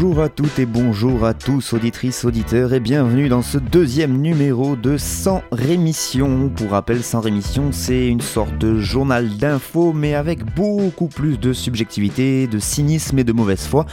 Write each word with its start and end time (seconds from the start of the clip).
Bonjour 0.00 0.22
à 0.22 0.30
toutes 0.30 0.58
et 0.58 0.64
bonjour 0.64 1.26
à 1.26 1.34
tous, 1.34 1.74
auditrices, 1.74 2.24
auditeurs, 2.24 2.72
et 2.72 2.80
bienvenue 2.80 3.28
dans 3.28 3.42
ce 3.42 3.58
deuxième 3.58 4.16
numéro 4.16 4.74
de 4.74 4.96
Sans 4.96 5.42
Rémission. 5.52 6.48
Pour 6.48 6.70
rappel, 6.70 7.02
Sans 7.02 7.20
Rémission, 7.20 7.70
c'est 7.70 8.08
une 8.08 8.22
sorte 8.22 8.56
de 8.56 8.78
journal 8.78 9.28
d'infos, 9.36 9.92
mais 9.92 10.14
avec 10.14 10.42
beaucoup 10.54 11.08
plus 11.08 11.38
de 11.38 11.52
subjectivité, 11.52 12.46
de 12.46 12.58
cynisme 12.58 13.18
et 13.18 13.24
de 13.24 13.32
mauvaise 13.34 13.66
foi. 13.66 13.84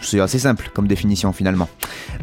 C'est 0.00 0.20
assez 0.20 0.38
simple 0.38 0.70
comme 0.72 0.86
définition 0.86 1.32
finalement. 1.32 1.68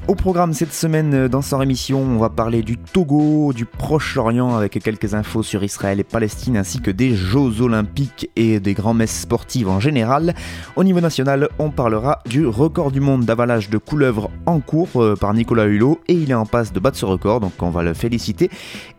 Au 0.07 0.15
programme 0.15 0.53
cette 0.53 0.73
semaine 0.73 1.27
dans 1.27 1.41
Sans 1.41 1.57
Rémission, 1.57 1.99
on 1.99 2.19
va 2.19 2.29
parler 2.29 2.61
du 2.61 2.77
Togo, 2.77 3.51
du 3.51 3.65
Proche-Orient 3.65 4.55
avec 4.55 4.79
quelques 4.81 5.13
infos 5.13 5.43
sur 5.43 5.61
Israël 5.61 5.99
et 5.99 6.05
Palestine, 6.05 6.55
ainsi 6.55 6.79
que 6.79 6.91
des 6.91 7.15
Jeux 7.15 7.61
Olympiques 7.61 8.29
et 8.37 8.61
des 8.61 8.73
grands 8.73 8.93
messes 8.93 9.19
sportives 9.19 9.67
en 9.67 9.81
général. 9.81 10.35
Au 10.77 10.85
niveau 10.85 11.01
national, 11.01 11.49
on 11.59 11.69
parlera 11.69 12.19
du 12.29 12.47
record 12.47 12.91
du 12.91 13.01
monde 13.01 13.24
d'avalage 13.25 13.69
de 13.69 13.77
couleuvres 13.77 14.29
en 14.45 14.59
cours 14.59 15.01
euh, 15.01 15.15
par 15.15 15.33
Nicolas 15.33 15.65
Hulot 15.65 15.99
et 16.07 16.13
il 16.13 16.31
est 16.31 16.35
en 16.35 16.45
passe 16.45 16.71
de 16.71 16.79
battre 16.79 16.97
ce 16.97 17.05
record, 17.05 17.39
donc 17.39 17.53
on 17.61 17.69
va 17.69 17.83
le 17.83 17.93
féliciter. 17.93 18.49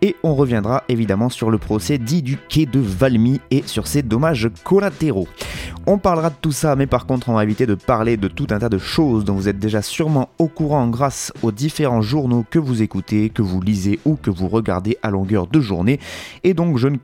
Et 0.02 0.16
on 0.22 0.34
reviendra 0.34 0.84
évidemment 0.88 1.28
sur 1.28 1.50
le 1.50 1.58
procès 1.58 1.98
dit 1.98 2.22
du 2.22 2.36
quai 2.36 2.66
de 2.66 2.80
Valmy 2.80 3.40
et 3.50 3.62
sur 3.66 3.86
ses 3.86 4.02
dommages 4.02 4.50
collatéraux. 4.64 5.28
On 5.86 5.98
parlera 5.98 6.30
de 6.30 6.34
tout 6.40 6.52
ça, 6.52 6.76
mais 6.76 6.86
par 6.86 7.06
contre 7.06 7.28
on 7.28 7.34
va 7.34 7.44
éviter 7.44 7.66
de 7.66 7.74
parler 7.74 8.16
de 8.16 8.28
tout 8.28 8.48
un 8.50 8.58
tas 8.58 8.68
de 8.68 8.78
choses 8.78 9.24
dont 9.24 9.34
vous 9.34 9.48
êtes 9.48 9.58
déjà 9.58 9.82
sûrement 9.82 10.28
au 10.38 10.48
courant 10.48 10.88
grâce 10.88 11.32
aux 11.42 11.52
différents 11.52 12.02
journaux 12.02 12.44
que 12.50 12.58
vous 12.58 12.82
écoutez, 12.82 13.30
que 13.30 13.42
vous 13.42 13.60
lisez 13.60 14.00
ou 14.04 14.16
que 14.16 14.30
vous 14.30 14.48
regardez 14.48 14.98
à 15.02 15.10
longueur 15.10 15.46
de 15.46 15.60
journée. 15.60 16.00
Et 16.44 16.54
donc 16.54 16.78
je, 16.78 16.88
ne 16.88 16.98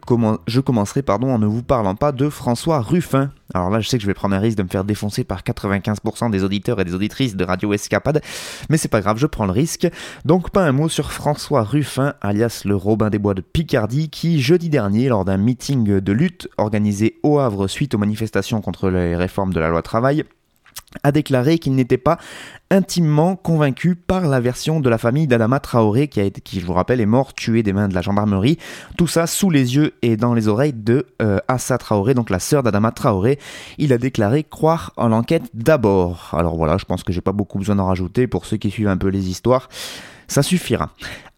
je 0.46 0.60
commencerai 0.60 1.02
pardon, 1.02 1.32
en 1.32 1.38
ne 1.38 1.46
vous 1.46 1.62
parlant 1.62 1.94
pas 1.94 2.12
de 2.12 2.28
François 2.28 2.80
Ruffin. 2.80 3.30
Alors 3.54 3.70
là 3.70 3.80
je 3.80 3.88
sais 3.88 3.98
que 3.98 4.02
je 4.02 4.06
vais 4.06 4.14
prendre 4.14 4.34
un 4.34 4.38
risque 4.38 4.58
de 4.58 4.62
me 4.62 4.68
faire 4.68 4.84
défoncer 4.84 5.24
par 5.24 5.42
95% 5.42 6.30
des 6.30 6.44
auditeurs 6.44 6.80
et 6.80 6.84
des 6.84 6.94
auditrices 6.94 7.36
de 7.36 7.44
Radio 7.44 7.72
Escapade, 7.72 8.22
mais 8.70 8.76
c'est 8.76 8.88
pas 8.88 9.00
grave, 9.00 9.18
je 9.18 9.26
prends 9.26 9.46
le 9.46 9.52
risque. 9.52 9.88
Donc 10.24 10.50
pas 10.50 10.64
un 10.64 10.72
mot 10.72 10.88
sur 10.88 11.12
François 11.12 11.62
Ruffin, 11.62 12.14
alias 12.20 12.62
le 12.64 12.76
Robin 12.76 13.10
des 13.10 13.18
Bois 13.18 13.34
de 13.34 13.40
Picardie, 13.40 14.10
qui 14.10 14.40
jeudi 14.40 14.68
dernier, 14.68 15.08
lors 15.08 15.24
d'un 15.24 15.36
meeting 15.36 16.00
de 16.00 16.12
lutte 16.12 16.48
organisé 16.56 17.18
au 17.22 17.38
Havre 17.38 17.68
suite 17.68 17.94
aux 17.94 17.98
manifestations 17.98 18.60
contre 18.60 18.90
les 18.90 19.16
réformes 19.16 19.52
de 19.52 19.60
la 19.60 19.68
loi 19.68 19.82
travail, 19.82 20.24
a 21.02 21.12
déclaré 21.12 21.58
qu'il 21.58 21.74
n'était 21.74 21.98
pas 21.98 22.18
intimement 22.70 23.36
convaincu 23.36 23.94
par 23.94 24.26
la 24.26 24.40
version 24.40 24.80
de 24.80 24.88
la 24.88 24.98
famille 24.98 25.26
d'Adama 25.26 25.60
Traoré 25.60 26.08
qui, 26.08 26.20
a 26.20 26.24
été, 26.24 26.40
qui, 26.40 26.58
je 26.58 26.66
vous 26.66 26.72
rappelle, 26.72 27.00
est 27.00 27.06
mort 27.06 27.34
tué 27.34 27.62
des 27.62 27.72
mains 27.72 27.88
de 27.88 27.94
la 27.94 28.00
gendarmerie. 28.00 28.58
Tout 28.96 29.06
ça 29.06 29.26
sous 29.26 29.50
les 29.50 29.76
yeux 29.76 29.92
et 30.02 30.16
dans 30.16 30.32
les 30.32 30.48
oreilles 30.48 30.72
de 30.72 31.06
euh, 31.20 31.38
Assa 31.48 31.76
Traoré, 31.76 32.14
donc 32.14 32.30
la 32.30 32.38
sœur 32.38 32.62
d'Adama 32.62 32.90
Traoré. 32.90 33.38
Il 33.78 33.92
a 33.92 33.98
déclaré 33.98 34.44
croire 34.44 34.92
en 34.96 35.08
l'enquête 35.08 35.44
d'abord. 35.54 36.30
Alors 36.32 36.56
voilà, 36.56 36.78
je 36.78 36.84
pense 36.84 37.02
que 37.02 37.12
j'ai 37.12 37.20
pas 37.20 37.32
beaucoup 37.32 37.58
besoin 37.58 37.76
d'en 37.76 37.86
rajouter 37.86 38.26
pour 38.26 38.46
ceux 38.46 38.56
qui 38.56 38.70
suivent 38.70 38.88
un 38.88 38.96
peu 38.96 39.08
les 39.08 39.28
histoires. 39.28 39.68
Ça 40.32 40.42
suffira. 40.42 40.88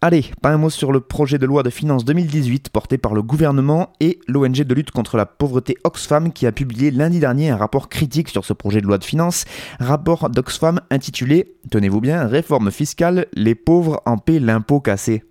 Allez, 0.02 0.26
pas 0.40 0.50
un 0.50 0.56
mot 0.56 0.70
sur 0.70 0.92
le 0.92 1.00
projet 1.00 1.36
de 1.36 1.46
loi 1.46 1.64
de 1.64 1.70
finances 1.70 2.04
2018 2.04 2.68
porté 2.68 2.96
par 2.96 3.12
le 3.12 3.24
gouvernement 3.24 3.92
et 3.98 4.20
l'ONG 4.28 4.62
de 4.62 4.72
lutte 4.72 4.92
contre 4.92 5.16
la 5.16 5.26
pauvreté 5.26 5.76
Oxfam 5.82 6.32
qui 6.32 6.46
a 6.46 6.52
publié 6.52 6.92
lundi 6.92 7.18
dernier 7.18 7.50
un 7.50 7.56
rapport 7.56 7.88
critique 7.88 8.28
sur 8.28 8.44
ce 8.44 8.52
projet 8.52 8.80
de 8.80 8.86
loi 8.86 8.98
de 8.98 9.04
finances, 9.04 9.46
rapport 9.80 10.30
d'Oxfam 10.30 10.80
intitulé, 10.90 11.56
tenez-vous 11.72 12.00
bien, 12.00 12.28
Réforme 12.28 12.70
fiscale, 12.70 13.26
les 13.32 13.56
pauvres 13.56 14.00
en 14.06 14.16
paient 14.16 14.38
l'impôt 14.38 14.78
cassé. 14.78 15.24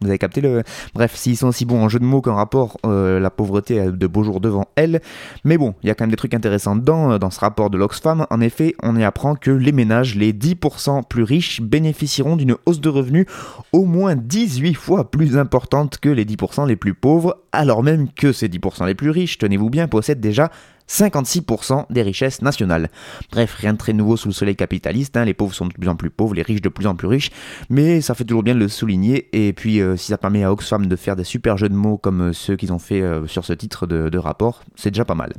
Vous 0.00 0.08
avez 0.08 0.18
capté 0.18 0.40
le... 0.40 0.62
Bref, 0.94 1.14
s'ils 1.14 1.36
sont 1.36 1.48
aussi 1.48 1.64
bons 1.64 1.82
en 1.82 1.88
jeu 1.88 1.98
de 1.98 2.04
mots 2.04 2.20
qu'en 2.20 2.34
rapport, 2.34 2.76
euh, 2.84 3.20
la 3.20 3.30
pauvreté 3.30 3.80
a 3.80 3.90
de 3.90 4.06
beaux 4.06 4.22
jours 4.22 4.40
devant 4.40 4.66
elle. 4.76 5.00
Mais 5.44 5.56
bon, 5.56 5.74
il 5.82 5.88
y 5.88 5.90
a 5.90 5.94
quand 5.94 6.04
même 6.04 6.10
des 6.10 6.16
trucs 6.16 6.34
intéressants 6.34 6.76
dedans, 6.76 7.12
euh, 7.12 7.18
dans 7.18 7.30
ce 7.30 7.40
rapport 7.40 7.70
de 7.70 7.78
l'Oxfam. 7.78 8.26
En 8.28 8.40
effet, 8.40 8.74
on 8.82 8.96
y 8.96 9.04
apprend 9.04 9.34
que 9.34 9.50
les 9.50 9.72
ménages, 9.72 10.14
les 10.14 10.32
10% 10.32 11.04
plus 11.08 11.22
riches, 11.22 11.62
bénéficieront 11.62 12.36
d'une 12.36 12.56
hausse 12.66 12.80
de 12.80 12.88
revenus 12.88 13.26
au 13.72 13.84
moins 13.84 14.16
18 14.16 14.74
fois 14.74 15.10
plus 15.10 15.38
importante 15.38 15.98
que 15.98 16.08
les 16.08 16.24
10% 16.24 16.66
les 16.66 16.76
plus 16.76 16.94
pauvres, 16.94 17.38
alors 17.52 17.82
même 17.82 18.08
que 18.12 18.32
ces 18.32 18.48
10% 18.48 18.86
les 18.86 18.94
plus 18.94 19.10
riches, 19.10 19.38
tenez-vous 19.38 19.70
bien, 19.70 19.88
possèdent 19.88 20.20
déjà 20.20 20.50
56% 20.88 21.86
des 21.90 22.02
richesses 22.02 22.42
nationales. 22.42 22.90
Bref, 23.32 23.54
rien 23.54 23.72
de 23.72 23.78
très 23.78 23.92
nouveau 23.92 24.16
sous 24.16 24.28
le 24.28 24.34
soleil 24.34 24.56
capitaliste, 24.56 25.16
hein, 25.16 25.24
les 25.24 25.34
pauvres 25.34 25.54
sont 25.54 25.66
de 25.66 25.72
plus 25.72 25.88
en 25.88 25.96
plus 25.96 26.10
pauvres, 26.10 26.34
les 26.34 26.42
riches 26.42 26.60
de 26.60 26.68
plus 26.68 26.86
en 26.86 26.94
plus 26.94 27.08
riches, 27.08 27.30
mais 27.70 28.00
ça 28.00 28.14
fait 28.14 28.24
toujours 28.24 28.42
bien 28.42 28.54
de 28.54 28.60
le 28.60 28.68
souligner, 28.68 29.28
et 29.32 29.52
puis 29.52 29.80
euh, 29.80 29.96
si 29.96 30.08
ça 30.08 30.18
permet 30.18 30.44
à 30.44 30.52
Oxfam 30.52 30.86
de 30.86 30.96
faire 30.96 31.16
des 31.16 31.24
super 31.24 31.56
jeux 31.56 31.68
de 31.68 31.74
mots 31.74 31.96
comme 31.96 32.28
euh, 32.28 32.32
ceux 32.32 32.56
qu'ils 32.56 32.72
ont 32.72 32.78
fait 32.78 33.00
euh, 33.00 33.26
sur 33.26 33.44
ce 33.44 33.52
titre 33.52 33.86
de, 33.86 34.18
rapport, 34.18 34.62
c'est 34.76 34.90
déjà 34.90 35.04
pas 35.04 35.14
mal. 35.14 35.32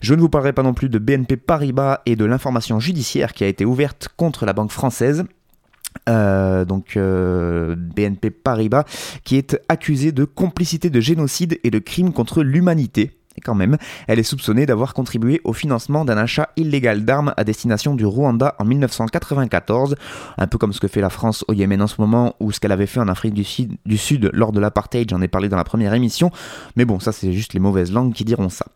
Je 0.00 0.14
ne 0.14 0.20
vous 0.20 0.28
parlerai 0.28 0.52
pas 0.52 0.62
non 0.62 0.74
plus 0.74 0.88
de 0.88 0.98
BNP 0.98 1.36
Paribas 1.36 2.00
et 2.06 2.16
de 2.16 2.24
l'information 2.24 2.80
judiciaire 2.80 3.32
qui 3.32 3.44
a 3.44 3.48
été 3.48 3.64
ouverte 3.64 4.08
contre 4.16 4.46
la 4.46 4.52
banque 4.52 4.70
française. 4.70 5.24
Donc 6.06 6.96
BNP 6.96 8.30
Paribas 8.30 8.84
qui 9.24 9.36
est 9.36 9.60
accusée 9.68 10.12
de 10.12 10.24
complicité 10.24 10.88
de 10.88 11.00
génocide 11.00 11.58
et 11.64 11.70
de 11.70 11.78
crimes 11.78 12.12
contre 12.12 12.42
l'humanité. 12.42 13.21
Quand 13.44 13.54
même, 13.54 13.76
elle 14.06 14.18
est 14.18 14.24
soupçonnée 14.24 14.66
d'avoir 14.66 14.94
contribué 14.94 15.40
au 15.44 15.52
financement 15.52 16.04
d'un 16.04 16.16
achat 16.16 16.50
illégal 16.56 17.04
d'armes 17.04 17.34
à 17.36 17.44
destination 17.44 17.94
du 17.94 18.04
Rwanda 18.04 18.54
en 18.58 18.64
1994, 18.64 19.96
un 20.38 20.46
peu 20.46 20.58
comme 20.58 20.72
ce 20.72 20.80
que 20.80 20.88
fait 20.88 21.00
la 21.00 21.10
France 21.10 21.44
au 21.48 21.52
Yémen 21.52 21.82
en 21.82 21.86
ce 21.86 22.00
moment, 22.00 22.36
ou 22.40 22.52
ce 22.52 22.60
qu'elle 22.60 22.72
avait 22.72 22.86
fait 22.86 23.00
en 23.00 23.08
Afrique 23.08 23.34
du 23.34 23.44
Sud, 23.44 23.72
du 23.86 23.98
Sud 23.98 24.30
lors 24.32 24.52
de 24.52 24.60
l'apartheid, 24.60 25.08
j'en 25.10 25.22
ai 25.22 25.28
parlé 25.28 25.48
dans 25.48 25.56
la 25.56 25.64
première 25.64 25.94
émission, 25.94 26.30
mais 26.76 26.84
bon, 26.84 27.00
ça 27.00 27.12
c'est 27.12 27.32
juste 27.32 27.54
les 27.54 27.60
mauvaises 27.60 27.92
langues 27.92 28.12
qui 28.12 28.24
diront 28.24 28.48
ça. 28.48 28.66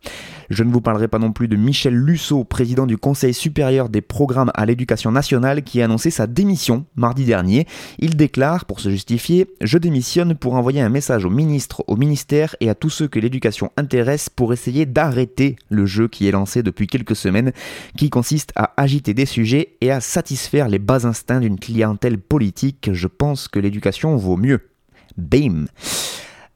Je 0.48 0.62
ne 0.62 0.72
vous 0.72 0.80
parlerai 0.80 1.08
pas 1.08 1.18
non 1.18 1.32
plus 1.32 1.48
de 1.48 1.56
Michel 1.56 1.94
Lusseau, 1.94 2.44
président 2.44 2.86
du 2.86 2.96
Conseil 2.96 3.34
supérieur 3.34 3.88
des 3.88 4.00
programmes 4.00 4.52
à 4.54 4.64
l'éducation 4.64 5.10
nationale, 5.10 5.62
qui 5.62 5.82
a 5.82 5.86
annoncé 5.86 6.10
sa 6.10 6.26
démission 6.26 6.86
mardi 6.94 7.24
dernier. 7.24 7.66
Il 7.98 8.16
déclare, 8.16 8.64
pour 8.64 8.80
se 8.80 8.90
justifier, 8.90 9.48
Je 9.60 9.78
démissionne 9.78 10.34
pour 10.34 10.54
envoyer 10.54 10.80
un 10.80 10.88
message 10.88 11.24
au 11.24 11.30
ministre, 11.30 11.82
au 11.88 11.96
ministère 11.96 12.54
et 12.60 12.70
à 12.70 12.74
tous 12.74 12.90
ceux 12.90 13.08
que 13.08 13.18
l'éducation 13.18 13.70
intéresse 13.76 14.28
pour 14.28 14.45
essayer 14.52 14.86
d'arrêter 14.86 15.56
le 15.68 15.86
jeu 15.86 16.08
qui 16.08 16.26
est 16.26 16.32
lancé 16.32 16.62
depuis 16.62 16.86
quelques 16.86 17.16
semaines, 17.16 17.52
qui 17.96 18.10
consiste 18.10 18.52
à 18.56 18.72
agiter 18.76 19.14
des 19.14 19.26
sujets 19.26 19.76
et 19.80 19.90
à 19.90 20.00
satisfaire 20.00 20.68
les 20.68 20.78
bas 20.78 21.06
instincts 21.06 21.40
d'une 21.40 21.58
clientèle 21.58 22.18
politique. 22.18 22.90
Je 22.92 23.06
pense 23.06 23.48
que 23.48 23.58
l'éducation 23.58 24.16
vaut 24.16 24.36
mieux. 24.36 24.60
Bim 25.16 25.66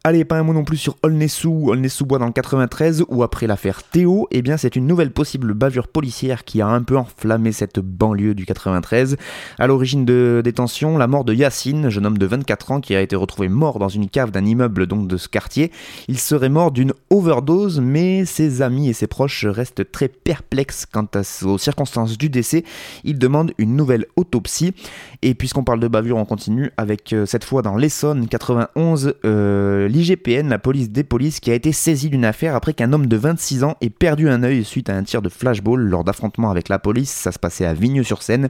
Allez, 0.03 0.25
pas 0.25 0.39
un 0.39 0.43
mot 0.45 0.55
non 0.55 0.65
plus 0.65 0.79
sur 0.79 0.97
Aulnay-sous, 1.03 1.67
Aulnay-sous-Bois 1.69 2.19
dans 2.19 2.25
le 2.25 2.33
93, 2.33 3.05
où 3.11 3.23
après 3.23 3.47
l'affaire 3.47 3.83
Théo, 3.83 4.29
eh 4.31 4.41
bien 4.41 4.57
c'est 4.57 4.75
une 4.75 4.87
nouvelle 4.87 5.11
possible 5.11 5.53
bavure 5.53 5.89
policière 5.89 6.45
qui 6.45 6.63
a 6.63 6.69
un 6.69 6.83
peu 6.83 6.97
enflammé 6.97 7.53
cette 7.53 7.81
banlieue 7.81 8.35
du 8.35 8.47
93. 8.47 9.19
À 9.59 9.67
l'origine 9.67 10.07
de 10.07 10.41
détention, 10.43 10.97
la 10.97 11.07
mort 11.07 11.25
de 11.25 11.35
Yacine, 11.35 11.91
jeune 11.91 12.07
homme 12.07 12.17
de 12.17 12.25
24 12.25 12.73
ans 12.73 12.81
qui 12.81 12.95
a 12.95 13.03
été 13.03 13.15
retrouvé 13.15 13.51
mort 13.51 13.79
dans 13.79 13.91
une 13.91 14.09
cave 14.09 14.31
d'un 14.31 14.47
immeuble 14.47 14.87
donc 14.87 15.07
de 15.07 15.19
ce 15.19 15.29
quartier. 15.29 15.71
Il 16.09 16.19
serait 16.19 16.49
mort 16.49 16.71
d'une 16.71 16.95
overdose, 17.11 17.79
mais 17.79 18.25
ses 18.25 18.63
amis 18.63 18.89
et 18.89 18.95
ses 18.95 19.07
proches 19.07 19.45
restent 19.45 19.93
très 19.93 20.09
perplexes 20.09 20.87
quant 20.87 21.09
aux 21.45 21.59
circonstances 21.59 22.17
du 22.17 22.31
décès. 22.31 22.65
Ils 23.05 23.19
demandent 23.19 23.53
une 23.59 23.77
nouvelle 23.77 24.07
autopsie. 24.17 24.73
Et 25.21 25.35
puisqu'on 25.35 25.63
parle 25.63 25.81
de 25.81 25.89
bavure, 25.89 26.17
on 26.17 26.25
continue 26.25 26.71
avec 26.79 27.13
euh, 27.13 27.27
cette 27.27 27.45
fois 27.45 27.61
dans 27.61 27.77
l'Essonne 27.77 28.27
91, 28.27 29.13
euh, 29.27 29.90
l'IGPN, 29.91 30.49
la 30.49 30.59
police 30.59 30.91
des 30.91 31.05
polices, 31.05 31.41
qui 31.41 31.51
a 31.51 31.55
été 31.55 31.73
saisie 31.73 32.09
d'une 32.09 32.25
affaire 32.25 32.55
après 32.55 32.73
qu'un 32.73 32.93
homme 32.93 33.07
de 33.07 33.17
26 33.17 33.65
ans 33.65 33.77
ait 33.81 33.91
perdu 33.91 34.29
un 34.29 34.43
œil 34.43 34.65
suite 34.65 34.89
à 34.89 34.97
un 34.97 35.03
tir 35.03 35.21
de 35.21 35.29
flashball 35.29 35.81
lors 35.81 36.05
d'affrontements 36.05 36.51
avec 36.51 36.69
la 36.69 36.79
police. 36.79 37.11
Ça 37.11 37.33
se 37.33 37.39
passait 37.39 37.67
à 37.67 37.75
Vigneux-sur-Seine. 37.75 38.49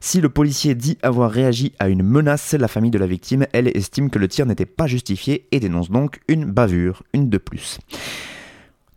Si 0.00 0.20
le 0.20 0.28
policier 0.28 0.74
dit 0.74 0.98
avoir 1.02 1.30
réagi 1.30 1.72
à 1.78 1.88
une 1.88 2.02
menace, 2.02 2.52
la 2.52 2.68
famille 2.68 2.90
de 2.90 2.98
la 2.98 3.06
victime, 3.06 3.46
elle, 3.52 3.74
estime 3.74 4.10
que 4.10 4.18
le 4.18 4.28
tir 4.28 4.44
n'était 4.44 4.66
pas 4.66 4.86
justifié 4.86 5.46
et 5.50 5.60
dénonce 5.60 5.90
donc 5.90 6.20
une 6.28 6.44
bavure, 6.44 7.02
une 7.14 7.30
de 7.30 7.38
plus. 7.38 7.78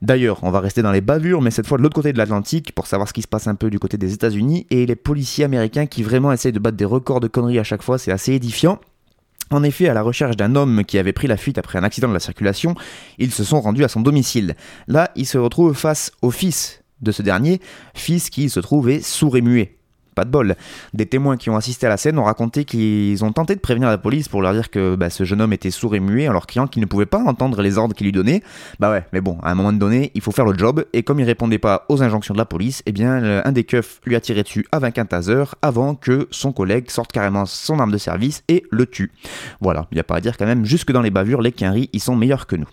D'ailleurs, 0.01 0.39
on 0.43 0.51
va 0.51 0.59
rester 0.59 0.81
dans 0.81 0.91
les 0.91 1.01
bavures, 1.01 1.41
mais 1.41 1.49
cette 1.49 1.65
fois 1.65 1.77
de 1.77 1.83
l'autre 1.83 1.95
côté 1.95 2.13
de 2.13 2.17
l'Atlantique, 2.17 2.73
pour 2.75 2.85
savoir 2.85 3.07
ce 3.07 3.13
qui 3.13 3.23
se 3.23 3.27
passe 3.27 3.47
un 3.47 3.55
peu 3.55 3.69
du 3.69 3.79
côté 3.79 3.97
des 3.97 4.13
États-Unis, 4.13 4.67
et 4.69 4.85
les 4.85 4.95
policiers 4.95 5.45
américains 5.45 5.87
qui 5.87 6.03
vraiment 6.03 6.31
essayent 6.31 6.51
de 6.51 6.59
battre 6.59 6.77
des 6.77 6.85
records 6.85 7.19
de 7.19 7.27
conneries 7.27 7.59
à 7.59 7.63
chaque 7.63 7.81
fois, 7.81 7.97
c'est 7.97 8.11
assez 8.11 8.33
édifiant. 8.33 8.79
En 9.49 9.63
effet, 9.63 9.87
à 9.87 9.93
la 9.93 10.01
recherche 10.01 10.35
d'un 10.35 10.55
homme 10.55 10.83
qui 10.85 10.97
avait 10.97 11.13
pris 11.13 11.27
la 11.27 11.37
fuite 11.37 11.57
après 11.57 11.79
un 11.79 11.83
accident 11.83 12.07
de 12.07 12.13
la 12.13 12.19
circulation, 12.19 12.75
ils 13.17 13.31
se 13.31 13.43
sont 13.43 13.61
rendus 13.61 13.83
à 13.83 13.87
son 13.87 14.01
domicile. 14.01 14.55
Là, 14.87 15.11
ils 15.15 15.25
se 15.25 15.37
retrouvent 15.37 15.77
face 15.77 16.11
au 16.21 16.31
fils 16.31 16.83
de 17.01 17.11
ce 17.11 17.21
dernier, 17.21 17.61
fils 17.93 18.29
qui 18.29 18.49
se 18.49 18.59
trouvait 18.59 19.01
sourd 19.01 19.37
et 19.37 19.41
muet 19.41 19.76
pas 20.17 20.25
de 20.25 20.31
bol. 20.31 20.55
Des 20.95 21.05
témoins 21.05 21.37
qui 21.37 21.51
ont 21.51 21.55
assisté 21.55 21.85
à 21.85 21.89
la 21.89 21.97
scène 21.97 22.17
ont 22.17 22.23
raconté 22.23 22.65
qu'ils 22.65 23.23
ont 23.23 23.31
tenté 23.31 23.53
de 23.53 23.59
prévenir 23.59 23.87
la 23.87 23.99
police 23.99 24.27
pour 24.27 24.41
leur 24.41 24.51
dire 24.53 24.71
que 24.71 24.95
bah, 24.95 25.11
ce 25.11 25.23
jeune 25.25 25.41
homme 25.41 25.53
était 25.53 25.69
sourd 25.69 25.93
et 25.93 25.99
muet 25.99 26.27
en 26.27 26.33
leur 26.33 26.47
criant 26.47 26.65
qu'il 26.65 26.81
ne 26.81 26.87
pouvait 26.87 27.05
pas 27.05 27.19
entendre 27.19 27.61
les 27.61 27.77
ordres 27.77 27.93
qu'il 27.93 28.05
lui 28.05 28.11
donnait. 28.11 28.41
Bah 28.79 28.89
ouais, 28.89 29.05
mais 29.13 29.21
bon, 29.21 29.37
à 29.43 29.51
un 29.51 29.55
moment 29.55 29.71
donné, 29.71 30.11
il 30.15 30.21
faut 30.21 30.31
faire 30.31 30.45
le 30.45 30.57
job, 30.57 30.83
et 30.91 31.03
comme 31.03 31.19
il 31.19 31.23
répondait 31.25 31.59
pas 31.59 31.85
aux 31.87 32.01
injonctions 32.01 32.33
de 32.33 32.39
la 32.39 32.45
police, 32.45 32.81
eh 32.87 32.91
bien, 32.91 33.43
un 33.45 33.51
des 33.51 33.63
keufs 33.63 34.01
lui 34.05 34.15
a 34.15 34.19
tiré 34.19 34.41
dessus 34.41 34.65
avec 34.71 34.97
un 34.97 35.05
taser 35.05 35.43
avant 35.61 35.93
que 35.93 36.27
son 36.31 36.51
collègue 36.51 36.89
sorte 36.89 37.11
carrément 37.11 37.45
son 37.45 37.79
arme 37.79 37.91
de 37.91 37.99
service 37.99 38.43
et 38.47 38.63
le 38.71 38.87
tue. 38.87 39.11
Voilà, 39.61 39.85
il 39.91 39.95
n'y 39.95 40.01
a 40.01 40.03
pas 40.03 40.15
à 40.15 40.21
dire 40.21 40.35
quand 40.35 40.47
même, 40.47 40.65
jusque 40.65 40.91
dans 40.91 41.03
les 41.03 41.11
bavures, 41.11 41.43
les 41.43 41.51
quinries, 41.51 41.91
ils 41.93 42.01
sont 42.01 42.15
meilleurs 42.15 42.47
que 42.47 42.55
nous. 42.55 42.67